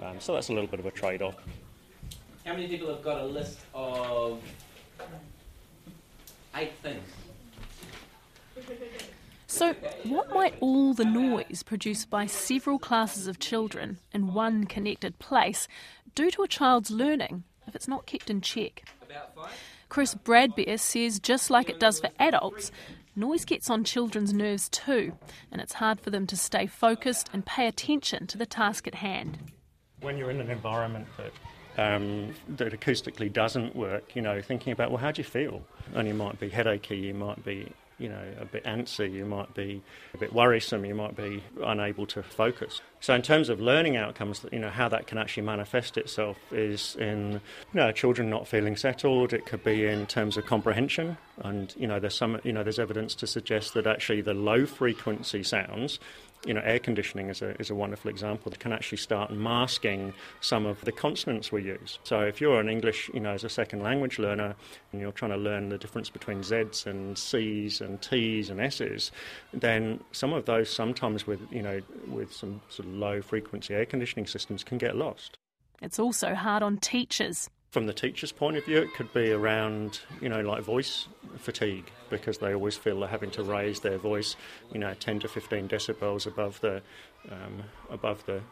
Um, 0.00 0.20
so 0.20 0.34
that's 0.34 0.48
a 0.48 0.52
little 0.52 0.68
bit 0.68 0.80
of 0.80 0.86
a 0.86 0.90
trade-off. 0.90 1.36
How 2.44 2.54
many 2.54 2.66
people 2.66 2.88
have 2.88 3.02
got 3.02 3.20
a 3.20 3.24
list 3.24 3.60
of 3.74 4.40
eight 6.54 6.72
things? 6.82 7.08
So, 9.52 9.74
what 10.04 10.30
might 10.30 10.54
all 10.60 10.94
the 10.94 11.04
noise 11.04 11.62
produced 11.62 12.08
by 12.08 12.24
several 12.24 12.78
classes 12.78 13.26
of 13.26 13.38
children 13.38 13.98
in 14.10 14.32
one 14.32 14.64
connected 14.64 15.18
place 15.18 15.68
do 16.14 16.30
to 16.30 16.42
a 16.42 16.48
child's 16.48 16.90
learning 16.90 17.44
if 17.66 17.76
it's 17.76 17.86
not 17.86 18.06
kept 18.06 18.30
in 18.30 18.40
check? 18.40 18.82
Chris 19.90 20.14
Bradbeer 20.14 20.80
says 20.80 21.18
just 21.18 21.50
like 21.50 21.68
it 21.68 21.78
does 21.78 22.00
for 22.00 22.08
adults, 22.18 22.72
noise 23.14 23.44
gets 23.44 23.68
on 23.68 23.84
children's 23.84 24.32
nerves 24.32 24.70
too, 24.70 25.12
and 25.52 25.60
it's 25.60 25.74
hard 25.74 26.00
for 26.00 26.08
them 26.08 26.26
to 26.28 26.36
stay 26.36 26.66
focused 26.66 27.28
and 27.34 27.44
pay 27.44 27.68
attention 27.68 28.26
to 28.28 28.38
the 28.38 28.46
task 28.46 28.88
at 28.88 28.94
hand. 28.94 29.36
When 30.00 30.16
you're 30.16 30.30
in 30.30 30.40
an 30.40 30.50
environment 30.50 31.06
that 31.18 31.94
um, 31.94 32.34
that 32.56 32.72
acoustically 32.72 33.30
doesn't 33.30 33.76
work, 33.76 34.16
you 34.16 34.22
know, 34.22 34.40
thinking 34.40 34.72
about, 34.72 34.90
well, 34.90 35.00
how 35.00 35.12
do 35.12 35.20
you 35.20 35.28
feel? 35.28 35.62
And 35.94 36.08
you 36.08 36.14
might 36.14 36.40
be 36.40 36.48
headachy, 36.48 36.96
you 36.96 37.12
might 37.12 37.44
be 37.44 37.70
you 38.02 38.08
know, 38.08 38.22
a 38.40 38.44
bit 38.44 38.64
antsy, 38.64 39.12
you 39.12 39.24
might 39.24 39.54
be 39.54 39.80
a 40.12 40.18
bit 40.18 40.32
worrisome, 40.32 40.84
you 40.84 40.94
might 40.94 41.16
be 41.16 41.42
unable 41.62 42.04
to 42.06 42.22
focus. 42.22 42.80
So, 43.00 43.14
in 43.14 43.22
terms 43.22 43.48
of 43.48 43.60
learning 43.60 43.96
outcomes, 43.96 44.44
you 44.50 44.58
know, 44.58 44.70
how 44.70 44.88
that 44.88 45.06
can 45.06 45.18
actually 45.18 45.44
manifest 45.44 45.96
itself 45.96 46.36
is 46.50 46.96
in, 46.96 47.32
you 47.32 47.40
know, 47.80 47.92
children 47.92 48.28
not 48.28 48.48
feeling 48.48 48.76
settled. 48.76 49.32
It 49.32 49.46
could 49.46 49.62
be 49.62 49.86
in 49.86 50.06
terms 50.06 50.36
of 50.36 50.44
comprehension, 50.46 51.16
and 51.38 51.72
you 51.76 51.86
know, 51.86 52.00
there's 52.00 52.16
some, 52.16 52.40
you 52.42 52.52
know, 52.52 52.62
there's 52.62 52.78
evidence 52.80 53.14
to 53.16 53.26
suggest 53.26 53.74
that 53.74 53.86
actually 53.86 54.20
the 54.20 54.34
low 54.34 54.66
frequency 54.66 55.42
sounds 55.42 56.00
you 56.44 56.54
know, 56.54 56.60
air 56.64 56.78
conditioning 56.78 57.28
is 57.28 57.40
a, 57.42 57.50
is 57.60 57.70
a 57.70 57.74
wonderful 57.74 58.10
example 58.10 58.50
that 58.50 58.58
can 58.58 58.72
actually 58.72 58.98
start 58.98 59.30
masking 59.30 60.12
some 60.40 60.66
of 60.66 60.80
the 60.82 60.92
consonants 60.92 61.52
we 61.52 61.62
use. 61.62 61.98
So 62.04 62.20
if 62.20 62.40
you're 62.40 62.60
an 62.60 62.68
English, 62.68 63.10
you 63.14 63.20
know, 63.20 63.30
as 63.30 63.44
a 63.44 63.48
second 63.48 63.82
language 63.82 64.18
learner, 64.18 64.54
and 64.92 65.00
you're 65.00 65.12
trying 65.12 65.30
to 65.30 65.36
learn 65.36 65.68
the 65.68 65.78
difference 65.78 66.10
between 66.10 66.42
Z's 66.42 66.86
and 66.86 67.16
C's 67.16 67.80
and 67.80 68.02
T's 68.02 68.50
and 68.50 68.60
S's, 68.60 69.12
then 69.52 70.00
some 70.12 70.32
of 70.32 70.46
those 70.46 70.68
sometimes 70.68 71.26
with, 71.26 71.40
you 71.50 71.62
know, 71.62 71.80
with 72.08 72.32
some 72.32 72.60
sort 72.68 72.88
of 72.88 72.94
low 72.94 73.22
frequency 73.22 73.74
air 73.74 73.86
conditioning 73.86 74.26
systems 74.26 74.64
can 74.64 74.78
get 74.78 74.96
lost. 74.96 75.38
It's 75.80 75.98
also 75.98 76.34
hard 76.34 76.62
on 76.62 76.78
teachers. 76.78 77.48
From 77.72 77.86
the 77.86 77.94
teacher's 77.94 78.32
point 78.32 78.58
of 78.58 78.66
view, 78.66 78.82
it 78.82 78.92
could 78.92 79.10
be 79.14 79.32
around, 79.32 80.00
you 80.20 80.28
know, 80.28 80.42
like 80.42 80.62
voice 80.62 81.08
fatigue 81.38 81.90
because 82.10 82.36
they 82.36 82.52
always 82.52 82.76
feel 82.76 83.00
they're 83.00 83.08
having 83.08 83.30
to 83.30 83.42
raise 83.42 83.80
their 83.80 83.96
voice, 83.96 84.36
you 84.74 84.78
know, 84.78 84.92
10 84.92 85.20
to 85.20 85.28
15 85.28 85.68
decibels 85.68 86.26
above 86.26 86.60
the 86.60 86.82
um, 87.30 87.62
above 87.88 88.26
the 88.26 88.42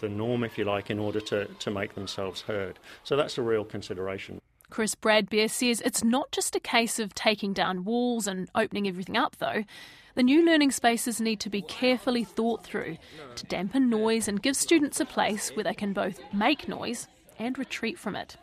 the 0.00 0.10
norm, 0.10 0.44
if 0.44 0.58
you 0.58 0.64
like, 0.64 0.90
in 0.90 0.98
order 0.98 1.20
to, 1.20 1.46
to 1.46 1.70
make 1.70 1.94
themselves 1.94 2.42
heard. 2.42 2.78
So 3.02 3.16
that's 3.16 3.38
a 3.38 3.42
real 3.42 3.64
consideration. 3.64 4.42
Chris 4.68 4.94
Bradbeer 4.94 5.48
says 5.48 5.80
it's 5.80 6.04
not 6.04 6.30
just 6.30 6.54
a 6.54 6.60
case 6.60 6.98
of 6.98 7.14
taking 7.14 7.54
down 7.54 7.84
walls 7.84 8.26
and 8.26 8.50
opening 8.54 8.86
everything 8.88 9.16
up, 9.16 9.36
though. 9.36 9.64
The 10.16 10.22
new 10.22 10.44
learning 10.44 10.72
spaces 10.72 11.18
need 11.18 11.40
to 11.40 11.48
be 11.48 11.62
carefully 11.62 12.24
thought 12.24 12.62
through 12.62 12.98
to 13.36 13.46
dampen 13.46 13.88
noise 13.88 14.28
and 14.28 14.42
give 14.42 14.56
students 14.56 15.00
a 15.00 15.06
place 15.06 15.50
where 15.54 15.64
they 15.64 15.72
can 15.72 15.94
both 15.94 16.20
make 16.32 16.68
noise 16.68 17.08
and 17.38 17.58
retreat 17.58 17.98
from 17.98 18.16
it. 18.16 18.36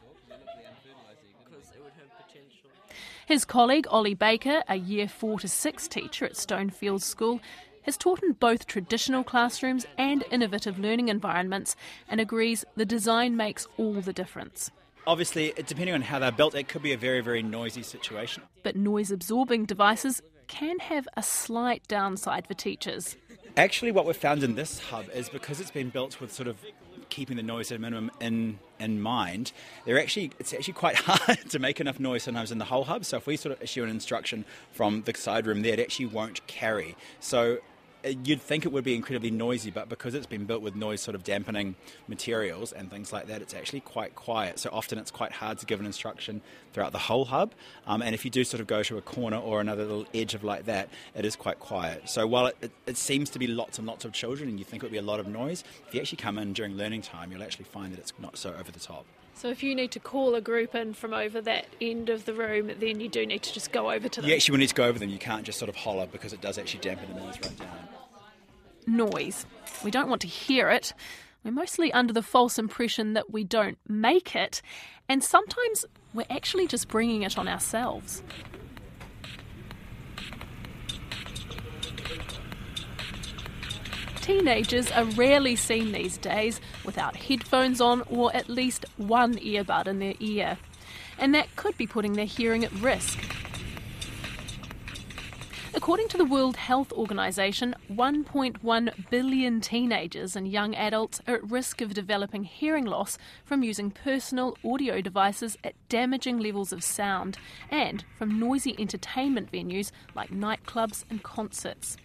His 3.26 3.46
colleague 3.46 3.88
Ollie 3.90 4.16
Baker, 4.16 4.64
a 4.68 4.76
year 4.76 5.08
4 5.08 5.40
to 5.40 5.48
6 5.48 5.88
teacher 5.88 6.26
at 6.26 6.34
Stonefield 6.34 7.02
School, 7.02 7.40
has 7.84 7.96
taught 7.96 8.22
in 8.22 8.34
both 8.34 8.68
traditional 8.68 9.24
classrooms 9.24 9.86
and 9.98 10.26
innovative 10.30 10.78
learning 10.78 11.08
environments 11.08 11.78
and 12.10 12.20
agrees 12.20 12.66
the 12.76 12.86
design 12.86 13.38
makes 13.38 13.66
all 13.78 13.94
the 13.94 14.12
difference. 14.12 14.72
Obviously, 15.08 15.54
depending 15.66 15.96
on 15.96 16.02
how 16.02 16.20
they're 16.20 16.34
built, 16.34 16.54
it 16.54 16.68
could 16.68 16.82
be 16.82 16.92
a 16.92 16.98
very, 16.98 17.22
very 17.22 17.42
noisy 17.42 17.84
situation. 17.84 18.44
But 18.62 18.76
noise 18.76 19.10
absorbing 19.10 19.66
devices 19.66 20.22
can 20.48 20.80
have 20.80 21.08
a 21.16 21.24
slight 21.24 21.88
downside 21.88 22.46
for 22.46 22.54
teachers. 22.54 23.16
Actually, 23.56 23.92
what 23.92 24.06
we've 24.06 24.18
found 24.18 24.44
in 24.44 24.56
this 24.56 24.80
hub 24.80 25.06
is 25.14 25.30
because 25.30 25.62
it's 25.62 25.72
been 25.72 25.90
built 25.90 26.20
with 26.20 26.34
sort 26.34 26.48
of 26.48 26.58
keeping 27.13 27.38
the 27.38 27.43
noise 27.43 27.71
at 27.71 27.78
a 27.78 27.80
minimum 27.80 28.10
in 28.19 28.58
in 28.80 28.99
mind, 28.99 29.52
they're 29.86 29.99
actually 29.99 30.32
it's 30.39 30.52
actually 30.52 30.73
quite 30.73 30.95
hard 31.08 31.49
to 31.52 31.60
make 31.60 31.80
enough 31.80 31.99
noise 31.99 32.23
sometimes 32.23 32.52
in 32.52 32.58
the 32.58 32.65
whole 32.65 32.86
hub. 32.86 33.06
So 33.06 33.17
if 33.17 33.28
we 33.28 33.38
sort 33.38 33.56
of 33.56 33.62
issue 33.62 33.84
an 33.84 33.89
instruction 33.89 34.45
from 34.71 35.04
the 35.04 35.13
side 35.15 35.45
room 35.45 35.62
there, 35.62 35.73
it 35.73 35.80
actually 35.80 36.08
won't 36.08 36.45
carry. 36.47 36.95
So 37.19 37.60
you'd 38.04 38.42
think 38.42 38.66
it 38.66 38.72
would 38.72 38.84
be 38.84 38.96
incredibly 38.96 39.32
noisy, 39.32 39.72
but 39.72 39.89
because 39.89 40.13
it's 40.13 40.26
been 40.26 40.46
built 40.46 40.62
with 40.62 40.76
noise 40.76 41.02
sort 41.02 41.16
of 41.16 41.24
dampening 41.24 41.76
materials 42.08 42.72
and 42.72 42.89
things 42.89 43.13
like 43.13 43.28
that, 43.28 43.42
it's 43.42 43.54
actually 43.54 43.80
quite 43.80 44.16
quiet. 44.16 44.60
So 44.60 44.70
often 44.74 44.98
it's 44.98 45.12
quite 45.12 45.32
hard 45.32 45.58
to 45.60 45.66
give 45.66 45.80
an 45.80 45.86
instruction 45.86 46.42
throughout 46.74 46.92
the 46.92 47.00
whole 47.00 47.26
hub. 47.26 47.54
Um, 47.88 48.02
and 48.02 48.13
if 48.13 48.26
you 48.26 48.32
do 48.32 48.44
sort 48.44 48.62
of 48.62 48.68
go 48.68 48.84
to 48.84 48.98
a 48.98 49.02
corner 49.02 49.38
or 49.38 49.62
another 49.62 49.84
little 49.84 50.06
edge 50.13 50.34
of 50.34 50.44
like 50.44 50.66
that, 50.66 50.89
it 51.16 51.26
is 51.26 51.36
quite 51.36 51.60
quiet. 51.60 52.10
So 52.10 52.28
while 52.28 52.48
it, 52.48 52.58
it, 52.62 52.72
it 52.86 52.98
seems 52.98 53.30
to 53.32 53.39
be 53.39 53.48
lots 53.48 53.78
and 53.78 53.88
lots 53.88 54.06
of 54.06 54.12
children 54.12 54.50
and 54.50 54.60
you 54.60 54.66
think 54.66 54.84
it 54.84 54.86
would 54.86 54.92
be 54.92 54.98
a 54.98 55.02
lot 55.02 55.20
of 55.20 55.28
noise, 55.28 55.63
if 55.88 55.94
you 55.94 56.02
actually 56.02 56.18
come 56.18 56.38
in 56.38 56.54
during 56.54 56.76
learning 56.76 57.04
time, 57.04 57.32
you'll 57.32 57.44
actually 57.44 57.66
find 57.66 57.94
that 57.94 58.00
it's 58.00 58.13
not 58.20 58.38
so 58.38 58.54
over 58.54 58.72
the 58.72 58.80
top. 58.80 59.06
So 59.36 59.50
if 59.50 59.62
you 59.62 59.76
need 59.76 59.91
to 59.91 60.00
call 60.00 60.36
a 60.36 60.41
group 60.41 60.74
in 60.74 60.93
from 60.93 61.13
over 61.13 61.41
that 61.41 61.65
end 61.82 62.10
of 62.10 62.26
the 62.26 62.34
room, 62.34 62.72
then 62.80 63.00
you 63.00 63.10
do 63.10 63.26
need 63.26 63.43
to 63.43 63.54
just 63.54 63.72
go 63.72 63.91
over 63.91 64.08
to 64.08 64.22
them. 64.22 64.30
You 64.30 64.36
actually 64.36 64.54
will 64.54 64.60
need 64.60 64.69
to 64.69 64.76
go 64.76 64.86
over 64.86 64.98
them. 64.98 65.10
You 65.10 65.17
can't 65.19 65.43
just 65.43 65.60
sort 65.60 65.69
of 65.69 65.76
holler 65.76 66.08
because 66.10 66.32
it 66.32 66.39
does 66.39 66.58
actually 66.58 66.80
dampen 66.80 67.13
the 67.13 67.19
noise 67.19 67.38
right 67.41 67.58
down. 67.58 67.88
Noise. 68.88 69.46
We 69.84 69.91
don't 69.91 70.10
want 70.10 70.22
to 70.22 70.28
hear 70.28 70.69
it. 70.69 70.93
We're 71.43 71.52
mostly 71.52 71.91
under 71.91 72.13
the 72.13 72.22
false 72.22 72.58
impression 72.58 73.13
that 73.13 73.32
we 73.32 73.43
don't 73.43 73.78
make 73.88 74.34
it, 74.34 74.62
and 75.10 75.22
sometimes 75.22 75.86
we're 76.13 76.26
actually 76.30 76.67
just 76.67 76.88
bringing 76.88 77.24
it 77.24 77.38
on 77.38 77.50
ourselves. 77.50 78.24
Teenagers 84.24 84.90
are 84.92 85.04
rarely 85.04 85.58
seen 85.58 85.92
these 85.92 86.18
days 86.18 86.62
without 86.86 87.18
headphones 87.18 87.82
on 87.82 88.04
or 88.10 88.34
at 88.34 88.48
least 88.48 88.86
one 88.96 89.34
earbud 89.34 89.86
in 89.86 90.00
their 90.00 90.14
ear. 90.22 90.58
And 91.20 91.36
that 91.36 91.54
could 91.58 91.76
be 91.76 91.86
putting 91.86 92.14
their 92.14 92.24
hearing 92.24 92.64
at 92.64 92.72
risk. 92.72 93.20
According 95.74 96.08
to 96.08 96.18
the 96.18 96.24
World 96.24 96.56
Health 96.56 96.94
Organization, 96.94 97.76
1.1 97.92 99.10
billion 99.10 99.60
teenagers 99.60 100.38
and 100.38 100.48
young 100.48 100.74
adults 100.74 101.20
are 101.28 101.36
at 101.36 101.52
risk 101.52 101.82
of 101.82 101.94
developing 101.94 102.46
hearing 102.46 102.86
loss 102.86 103.18
from 103.44 103.62
using 103.62 103.92
personal 103.92 104.58
audio 104.64 105.02
devices 105.02 105.58
at 105.66 105.76
damaging 105.90 106.40
levels 106.40 106.72
of 106.72 106.82
sound 106.82 107.38
and 107.70 108.06
from 108.18 108.40
noisy 108.40 108.74
entertainment 108.80 109.52
venues 109.52 109.92
like 110.16 110.30
nightclubs 110.30 111.04
and 111.10 111.24
concerts. 111.24 111.98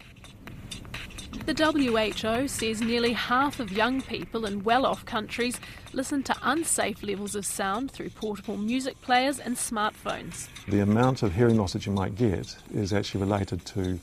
The 1.31 1.53
WHO 1.55 2.49
says 2.49 2.81
nearly 2.81 3.13
half 3.13 3.61
of 3.61 3.73
young 3.73 4.01
people 4.01 4.47
in 4.47 4.65
well 4.65 4.87
off 4.87 5.05
countries 5.05 5.61
listen 5.93 6.23
to 6.25 6.37
unsafe 6.43 7.03
levels 7.03 7.35
of 7.35 7.45
sound 7.45 7.91
through 7.91 8.11
portable 8.11 8.57
music 8.57 9.01
players 9.03 9.39
and 9.39 9.57
smartphones. 9.57 10.49
The 10.69 10.81
amount 10.81 11.23
of 11.23 11.35
hearing 11.35 11.57
loss 11.57 11.73
that 11.75 11.87
you 11.87 11.93
might 11.93 12.15
get 12.15 12.57
is 12.73 12.93
actually 12.93 13.21
related 13.21 13.65
to 13.67 13.99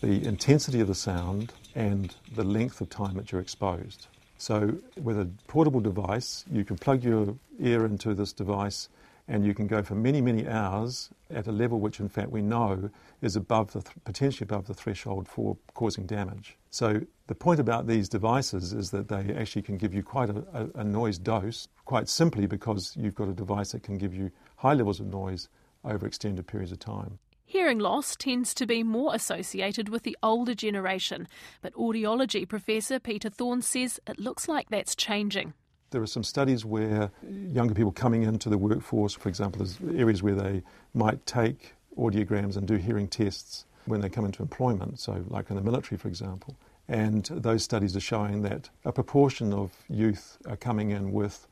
the 0.00 0.26
intensity 0.26 0.80
of 0.80 0.88
the 0.88 0.94
sound 0.94 1.52
and 1.74 2.14
the 2.34 2.44
length 2.44 2.80
of 2.80 2.90
time 2.90 3.14
that 3.14 3.30
you're 3.30 3.40
exposed. 3.40 4.08
So, 4.38 4.76
with 5.00 5.18
a 5.18 5.28
portable 5.46 5.80
device, 5.80 6.44
you 6.50 6.64
can 6.64 6.76
plug 6.76 7.04
your 7.04 7.34
ear 7.60 7.86
into 7.86 8.14
this 8.14 8.32
device 8.32 8.88
and 9.26 9.44
you 9.44 9.54
can 9.54 9.66
go 9.66 9.82
for 9.82 9.94
many, 9.94 10.20
many 10.20 10.46
hours 10.46 11.10
at 11.30 11.46
a 11.46 11.52
level 11.52 11.80
which, 11.80 11.98
in 12.00 12.08
fact, 12.08 12.30
we 12.30 12.42
know 12.42 12.90
is 13.22 13.36
above 13.36 13.72
the 13.72 13.80
th- 13.80 13.96
potentially 14.04 14.44
above 14.44 14.66
the 14.66 14.74
threshold 14.74 15.28
for 15.28 15.56
causing 15.72 16.06
damage. 16.06 16.58
So 16.70 17.00
the 17.26 17.34
point 17.34 17.60
about 17.60 17.86
these 17.86 18.08
devices 18.08 18.72
is 18.72 18.90
that 18.90 19.08
they 19.08 19.34
actually 19.34 19.62
can 19.62 19.78
give 19.78 19.94
you 19.94 20.02
quite 20.02 20.28
a, 20.28 20.44
a, 20.52 20.80
a 20.80 20.84
noise 20.84 21.18
dose, 21.18 21.68
quite 21.84 22.08
simply 22.08 22.46
because 22.46 22.94
you've 22.96 23.14
got 23.14 23.28
a 23.28 23.32
device 23.32 23.72
that 23.72 23.82
can 23.82 23.96
give 23.96 24.14
you 24.14 24.30
high 24.56 24.74
levels 24.74 25.00
of 25.00 25.06
noise 25.06 25.48
over 25.84 26.06
extended 26.06 26.46
periods 26.46 26.72
of 26.72 26.78
time. 26.78 27.18
Hearing 27.46 27.78
loss 27.78 28.16
tends 28.16 28.52
to 28.54 28.66
be 28.66 28.82
more 28.82 29.14
associated 29.14 29.88
with 29.88 30.02
the 30.02 30.16
older 30.22 30.54
generation, 30.54 31.28
but 31.62 31.74
audiology 31.74 32.48
professor 32.48 32.98
Peter 32.98 33.30
Thorne 33.30 33.62
says 33.62 34.00
it 34.06 34.18
looks 34.18 34.48
like 34.48 34.70
that's 34.70 34.96
changing. 34.96 35.54
There 35.94 36.02
are 36.02 36.08
some 36.08 36.24
studies 36.24 36.64
where 36.64 37.08
younger 37.52 37.72
people 37.72 37.92
coming 37.92 38.24
into 38.24 38.48
the 38.48 38.58
workforce, 38.58 39.12
for 39.14 39.28
example, 39.28 39.64
there's 39.64 39.78
areas 39.96 40.24
where 40.24 40.34
they 40.34 40.64
might 40.92 41.24
take 41.24 41.74
audiograms 41.96 42.56
and 42.56 42.66
do 42.66 42.74
hearing 42.74 43.06
tests 43.06 43.64
when 43.86 44.00
they 44.00 44.08
come 44.08 44.24
into 44.24 44.42
employment, 44.42 44.98
so 44.98 45.24
like 45.28 45.50
in 45.50 45.56
the 45.56 45.62
military, 45.62 45.96
for 45.96 46.08
example. 46.08 46.56
And 46.88 47.24
those 47.26 47.62
studies 47.62 47.94
are 47.94 48.00
showing 48.00 48.42
that 48.42 48.70
a 48.84 48.90
proportion 48.90 49.52
of 49.52 49.70
youth 49.88 50.36
are 50.48 50.56
coming 50.56 50.90
in 50.90 51.12
with 51.12 51.46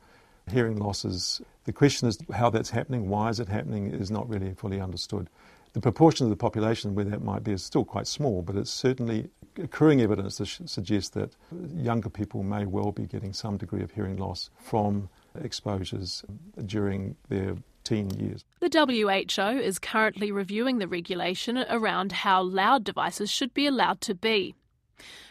hearing 0.51 0.75
losses. 0.75 1.41
The 1.63 1.71
question 1.71 2.09
is 2.09 2.19
how 2.33 2.49
that's 2.49 2.69
happening, 2.69 3.07
why 3.07 3.29
is 3.29 3.39
it 3.39 3.47
happening, 3.47 3.91
is 3.93 4.11
not 4.11 4.27
really 4.27 4.53
fully 4.55 4.81
understood. 4.81 5.29
The 5.71 5.79
proportion 5.79 6.25
of 6.25 6.31
the 6.31 6.35
population 6.35 6.95
where 6.95 7.05
that 7.05 7.23
might 7.23 7.45
be 7.45 7.53
is 7.53 7.63
still 7.63 7.85
quite 7.85 8.07
small, 8.07 8.41
but 8.41 8.57
it's 8.57 8.71
certainly 8.71 9.29
accruing 9.57 10.01
evidence 10.01 10.41
suggests 10.65 11.09
that 11.11 11.35
younger 11.75 12.09
people 12.09 12.43
may 12.43 12.65
well 12.65 12.91
be 12.91 13.05
getting 13.05 13.33
some 13.33 13.57
degree 13.57 13.81
of 13.81 13.91
hearing 13.91 14.17
loss 14.17 14.49
from 14.57 15.09
exposures 15.41 16.23
during 16.65 17.15
their 17.29 17.55
teen 17.83 18.09
years. 18.11 18.45
The 18.59 18.69
WHO 18.69 19.59
is 19.59 19.79
currently 19.79 20.31
reviewing 20.31 20.77
the 20.77 20.87
regulation 20.87 21.57
around 21.69 22.11
how 22.11 22.41
loud 22.41 22.83
devices 22.83 23.29
should 23.29 23.53
be 23.53 23.67
allowed 23.67 24.01
to 24.01 24.15
be. 24.15 24.55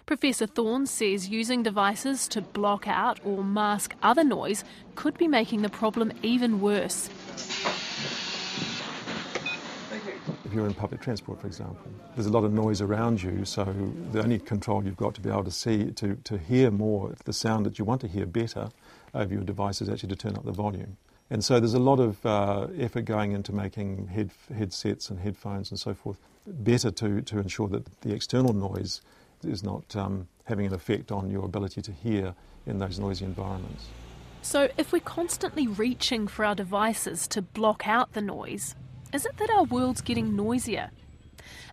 Professor 0.04 0.46
Thorne 0.46 0.86
says 0.86 1.28
using 1.28 1.62
devices 1.62 2.26
to 2.28 2.42
block 2.42 2.88
out 2.88 3.20
or 3.24 3.44
mask 3.44 3.94
other 4.02 4.24
noise 4.24 4.64
could 4.96 5.16
be 5.16 5.28
making 5.28 5.62
the 5.62 5.68
problem 5.68 6.12
even 6.22 6.60
worse. 6.60 7.08
If 10.52 10.56
you're 10.56 10.66
in 10.66 10.74
public 10.74 11.00
transport, 11.00 11.40
for 11.40 11.46
example, 11.46 11.90
there's 12.14 12.26
a 12.26 12.30
lot 12.30 12.44
of 12.44 12.52
noise 12.52 12.82
around 12.82 13.22
you, 13.22 13.46
so 13.46 13.64
the 14.12 14.22
only 14.22 14.38
control 14.38 14.84
you've 14.84 14.98
got 14.98 15.14
to 15.14 15.22
be 15.22 15.30
able 15.30 15.44
to 15.44 15.50
see, 15.50 15.92
to, 15.92 16.14
to 16.24 16.36
hear 16.36 16.70
more, 16.70 17.14
the 17.24 17.32
sound 17.32 17.64
that 17.64 17.78
you 17.78 17.86
want 17.86 18.02
to 18.02 18.06
hear 18.06 18.26
better 18.26 18.68
over 19.14 19.32
your 19.32 19.44
device 19.44 19.80
is 19.80 19.88
actually 19.88 20.10
to 20.10 20.16
turn 20.16 20.36
up 20.36 20.44
the 20.44 20.52
volume. 20.52 20.98
And 21.30 21.42
so 21.42 21.58
there's 21.58 21.72
a 21.72 21.78
lot 21.78 22.00
of 22.00 22.26
uh, 22.26 22.66
effort 22.78 23.06
going 23.06 23.32
into 23.32 23.54
making 23.54 24.08
head, 24.08 24.30
headsets 24.54 25.08
and 25.08 25.18
headphones 25.20 25.70
and 25.70 25.80
so 25.80 25.94
forth 25.94 26.18
better 26.46 26.90
to, 26.90 27.22
to 27.22 27.38
ensure 27.38 27.68
that 27.68 28.02
the 28.02 28.12
external 28.12 28.52
noise 28.52 29.00
is 29.42 29.64
not 29.64 29.96
um, 29.96 30.28
having 30.44 30.66
an 30.66 30.74
effect 30.74 31.10
on 31.10 31.30
your 31.30 31.46
ability 31.46 31.80
to 31.80 31.92
hear 31.92 32.34
in 32.66 32.76
those 32.76 32.98
noisy 32.98 33.24
environments. 33.24 33.86
So, 34.42 34.68
if 34.76 34.92
we're 34.92 35.00
constantly 35.00 35.66
reaching 35.66 36.28
for 36.28 36.44
our 36.44 36.54
devices 36.54 37.26
to 37.28 37.40
block 37.40 37.88
out 37.88 38.12
the 38.12 38.20
noise, 38.20 38.74
is 39.12 39.26
it 39.26 39.36
that 39.36 39.50
our 39.50 39.64
world's 39.64 40.00
getting 40.00 40.34
noisier? 40.34 40.90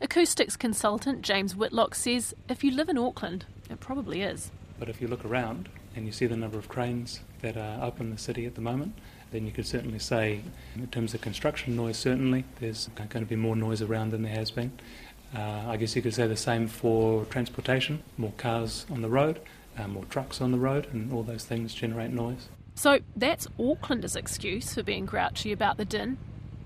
Acoustics 0.02 0.56
consultant 0.56 1.22
James 1.22 1.56
Whitlock 1.56 1.96
says 1.96 2.34
if 2.50 2.64
you 2.64 2.72
live 2.72 2.90
in 2.90 2.98
Auckland, 2.98 3.46
It 3.70 3.80
probably 3.80 4.22
is. 4.22 4.52
But 4.78 4.90
if 4.90 5.02
you 5.02 5.08
look 5.08 5.26
around 5.26 5.70
and 5.96 6.06
you 6.06 6.12
see 6.12 6.26
the 6.26 6.38
number 6.38 6.58
of 6.58 6.70
cranes 6.70 7.22
that 7.42 7.58
are 7.58 7.82
up 7.82 8.00
in 8.00 8.10
the 8.10 8.18
city 8.18 8.46
at 8.46 8.56
the 8.56 8.62
moment, 8.62 8.94
then 9.32 9.46
you 9.46 9.52
could 9.52 9.68
certainly 9.68 10.00
say, 10.00 10.42
in 10.76 10.88
terms 10.88 11.14
of 11.14 11.22
construction 11.22 11.76
noise, 11.76 11.98
certainly 11.98 12.46
there's 12.60 12.90
going 12.96 13.10
to 13.10 13.30
be 13.30 13.36
more 13.36 13.56
noise 13.56 13.82
around 13.82 14.12
than 14.12 14.24
there 14.24 14.36
has 14.36 14.52
been. 14.52 14.72
Uh, 15.36 15.64
I 15.68 15.78
guess 15.78 15.96
you 15.96 16.02
could 16.02 16.14
say 16.14 16.28
the 16.28 16.36
same 16.36 16.68
for 16.68 17.26
transportation 17.26 18.02
more 18.18 18.34
cars 18.38 18.86
on 18.90 19.02
the 19.02 19.10
road, 19.10 19.40
uh, 19.78 19.88
more 19.88 20.06
trucks 20.06 20.42
on 20.42 20.52
the 20.52 20.58
road, 20.58 20.88
and 20.92 21.14
all 21.14 21.24
those 21.24 21.46
things 21.46 21.74
generate 21.74 22.12
noise. 22.12 22.50
So 22.74 23.00
that's 23.16 23.46
Aucklanders' 23.60 24.16
excuse 24.16 24.74
for 24.74 24.82
being 24.84 25.06
grouchy 25.06 25.52
about 25.52 25.78
the 25.78 25.86
din. 25.86 26.18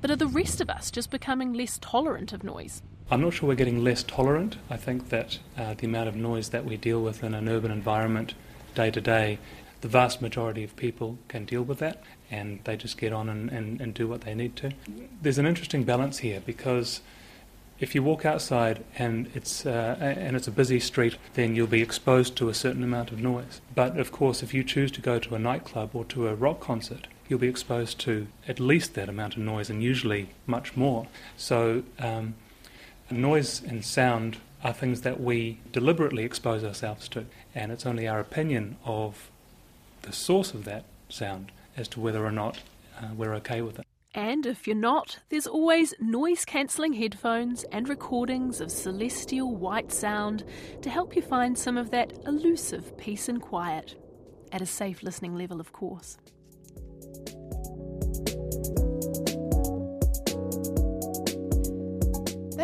But 0.04 0.12
are 0.12 0.18
the 0.18 0.28
rest 0.28 0.60
of 0.60 0.70
us 0.70 0.92
just 0.92 1.12
becoming 1.12 1.54
less 1.54 1.80
tolerant 1.82 2.34
of 2.34 2.44
noise? 2.44 2.82
I'm 3.10 3.22
not 3.22 3.36
sure 3.36 3.48
we're 3.48 3.56
getting 3.56 3.86
less 3.86 4.04
tolerant. 4.04 4.58
I 4.70 4.76
think 4.76 5.08
that 5.08 5.40
uh, 5.58 5.76
the 5.76 5.88
amount 5.88 6.10
of 6.10 6.16
noise 6.18 6.50
that 6.50 6.66
we 6.66 6.76
deal 6.76 7.02
with 7.02 7.24
in 7.24 7.34
an 7.34 7.48
urban 7.48 7.72
environment 7.72 8.34
day 8.76 8.92
to 8.92 9.00
day, 9.00 9.40
the 9.80 9.88
vast 9.88 10.22
majority 10.22 10.62
of 10.62 10.76
people 10.76 11.20
can 11.30 11.46
deal 11.46 11.62
with 11.62 11.80
that 11.80 12.04
and 12.30 12.60
they 12.66 12.76
just 12.76 12.98
get 12.98 13.14
on 13.14 13.30
and, 13.30 13.50
and, 13.50 13.80
and 13.80 13.94
do 13.94 14.06
what 14.06 14.22
they 14.22 14.36
need 14.36 14.58
to. 14.58 14.72
There's 15.22 15.38
an 15.38 15.46
interesting 15.46 15.86
balance 15.86 16.18
here 16.18 16.42
because 16.46 17.00
if 17.80 17.96
you 17.96 18.04
walk 18.04 18.26
outside 18.26 18.84
and 18.98 19.32
it's 19.34 19.66
uh, 19.66 19.96
and 20.02 20.36
it's 20.36 20.50
a 20.50 20.52
busy 20.52 20.82
street, 20.82 21.16
then 21.36 21.56
you'll 21.56 21.66
be 21.66 21.82
exposed 21.82 22.36
to 22.36 22.50
a 22.50 22.54
certain 22.54 22.84
amount 22.84 23.12
of 23.12 23.20
noise. 23.20 23.62
But 23.74 23.98
of 23.98 24.12
course, 24.12 24.44
if 24.44 24.54
you 24.54 24.66
choose 24.66 24.92
to 24.92 25.02
go 25.02 25.18
to 25.20 25.36
a 25.36 25.40
nightclub 25.40 25.92
or 25.94 26.04
to 26.06 26.28
a 26.28 26.36
rock 26.36 26.60
concert, 26.60 27.08
you'll 27.28 27.40
be 27.40 27.48
exposed 27.48 28.00
to 28.02 28.28
at 28.48 28.60
least 28.60 28.94
that 28.96 29.10
amount 29.10 29.36
of 29.36 29.40
noise, 29.40 29.70
and 29.70 29.82
usually 29.82 30.30
much 30.46 30.76
more. 30.76 31.08
So, 31.38 31.84
um, 32.00 32.36
noise 33.10 33.62
and 33.62 33.84
sound 33.84 34.38
are 34.64 34.74
things 34.74 35.02
that 35.02 35.20
we 35.20 35.60
deliberately 35.72 36.24
expose 36.24 36.64
ourselves 36.64 37.08
to, 37.10 37.26
and 37.54 37.72
it's 37.72 37.86
only 37.86 38.08
our 38.08 38.20
opinion 38.20 38.78
of 38.86 39.30
the 40.04 40.14
source 40.14 40.54
of 40.54 40.66
that 40.66 40.86
sound 41.10 41.52
as 41.76 41.88
to 41.90 42.00
whether 42.00 42.26
or 42.26 42.32
not 42.32 42.60
uh, 43.00 43.08
we're 43.16 43.34
okay 43.36 43.62
with 43.62 43.80
it. 43.80 43.86
And 44.16 44.46
if 44.46 44.68
you're 44.68 44.76
not, 44.76 45.20
there's 45.30 45.48
always 45.48 45.96
noise 46.00 46.46
cancelling 46.46 46.94
headphones 46.94 47.64
and 47.72 47.90
recordings 47.90 48.62
of 48.62 48.72
celestial 48.72 49.56
white 49.56 49.92
sound 49.92 50.44
to 50.84 50.90
help 50.90 51.16
you 51.16 51.22
find 51.24 51.58
some 51.58 51.78
of 51.78 51.90
that 51.90 52.14
elusive 52.28 52.96
peace 52.96 53.28
and 53.28 53.42
quiet. 53.42 53.96
At 54.52 54.62
a 54.62 54.68
safe 54.68 55.02
listening 55.02 55.36
level, 55.36 55.60
of 55.60 55.74
course. 55.74 56.20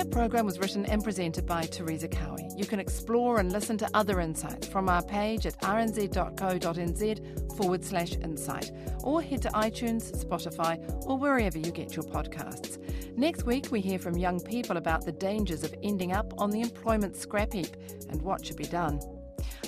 Program 0.10 0.45
was 0.45 0.60
written 0.60 0.86
and 0.86 1.04
presented 1.04 1.45
by 1.45 1.63
Teresa 1.63 2.08
Cowie. 2.08 2.50
You 2.56 2.65
can 2.65 2.80
explore 2.80 3.39
and 3.39 3.52
listen 3.52 3.78
to 3.78 3.89
other 3.93 4.19
insights 4.19 4.67
from 4.67 4.89
our 4.89 5.04
page 5.04 5.45
at 5.45 5.60
rnz.co.nz 5.62 7.58
forward 7.58 7.84
slash 7.86 8.13
insight, 8.13 8.72
or 9.04 9.22
head 9.22 9.41
to 9.43 9.50
iTunes, 9.50 10.12
Spotify, 10.24 10.78
or 11.08 11.17
wherever 11.17 11.58
you 11.58 11.72
get 11.72 11.95
your 11.95 12.06
podcasts. 12.06 12.78
Next 13.17 13.43
week, 13.43 13.67
we 13.72 13.82
hear 13.82 14.00
from 14.00 14.17
young 14.17 14.39
people 14.39 14.78
about 14.78 15.06
the 15.06 15.12
dangers 15.12 15.63
of 15.63 15.74
ending 15.84 16.13
up 16.13 16.34
on 16.38 16.52
the 16.52 16.62
employment 16.62 17.15
scrap 17.15 17.54
heap 17.54 17.76
and 18.10 18.22
what 18.22 18.45
should 18.45 18.58
be 18.58 18.65
done. 18.65 19.00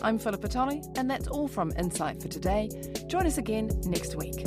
I'm 0.01 0.17
Philippa 0.17 0.47
Tolley, 0.47 0.82
and 0.95 1.10
that's 1.10 1.27
all 1.27 1.47
from 1.47 1.71
Insight 1.77 2.21
for 2.21 2.27
today. 2.27 2.69
Join 3.08 3.25
us 3.25 3.38
again 3.38 3.69
next 3.86 4.15
week. 4.15 4.45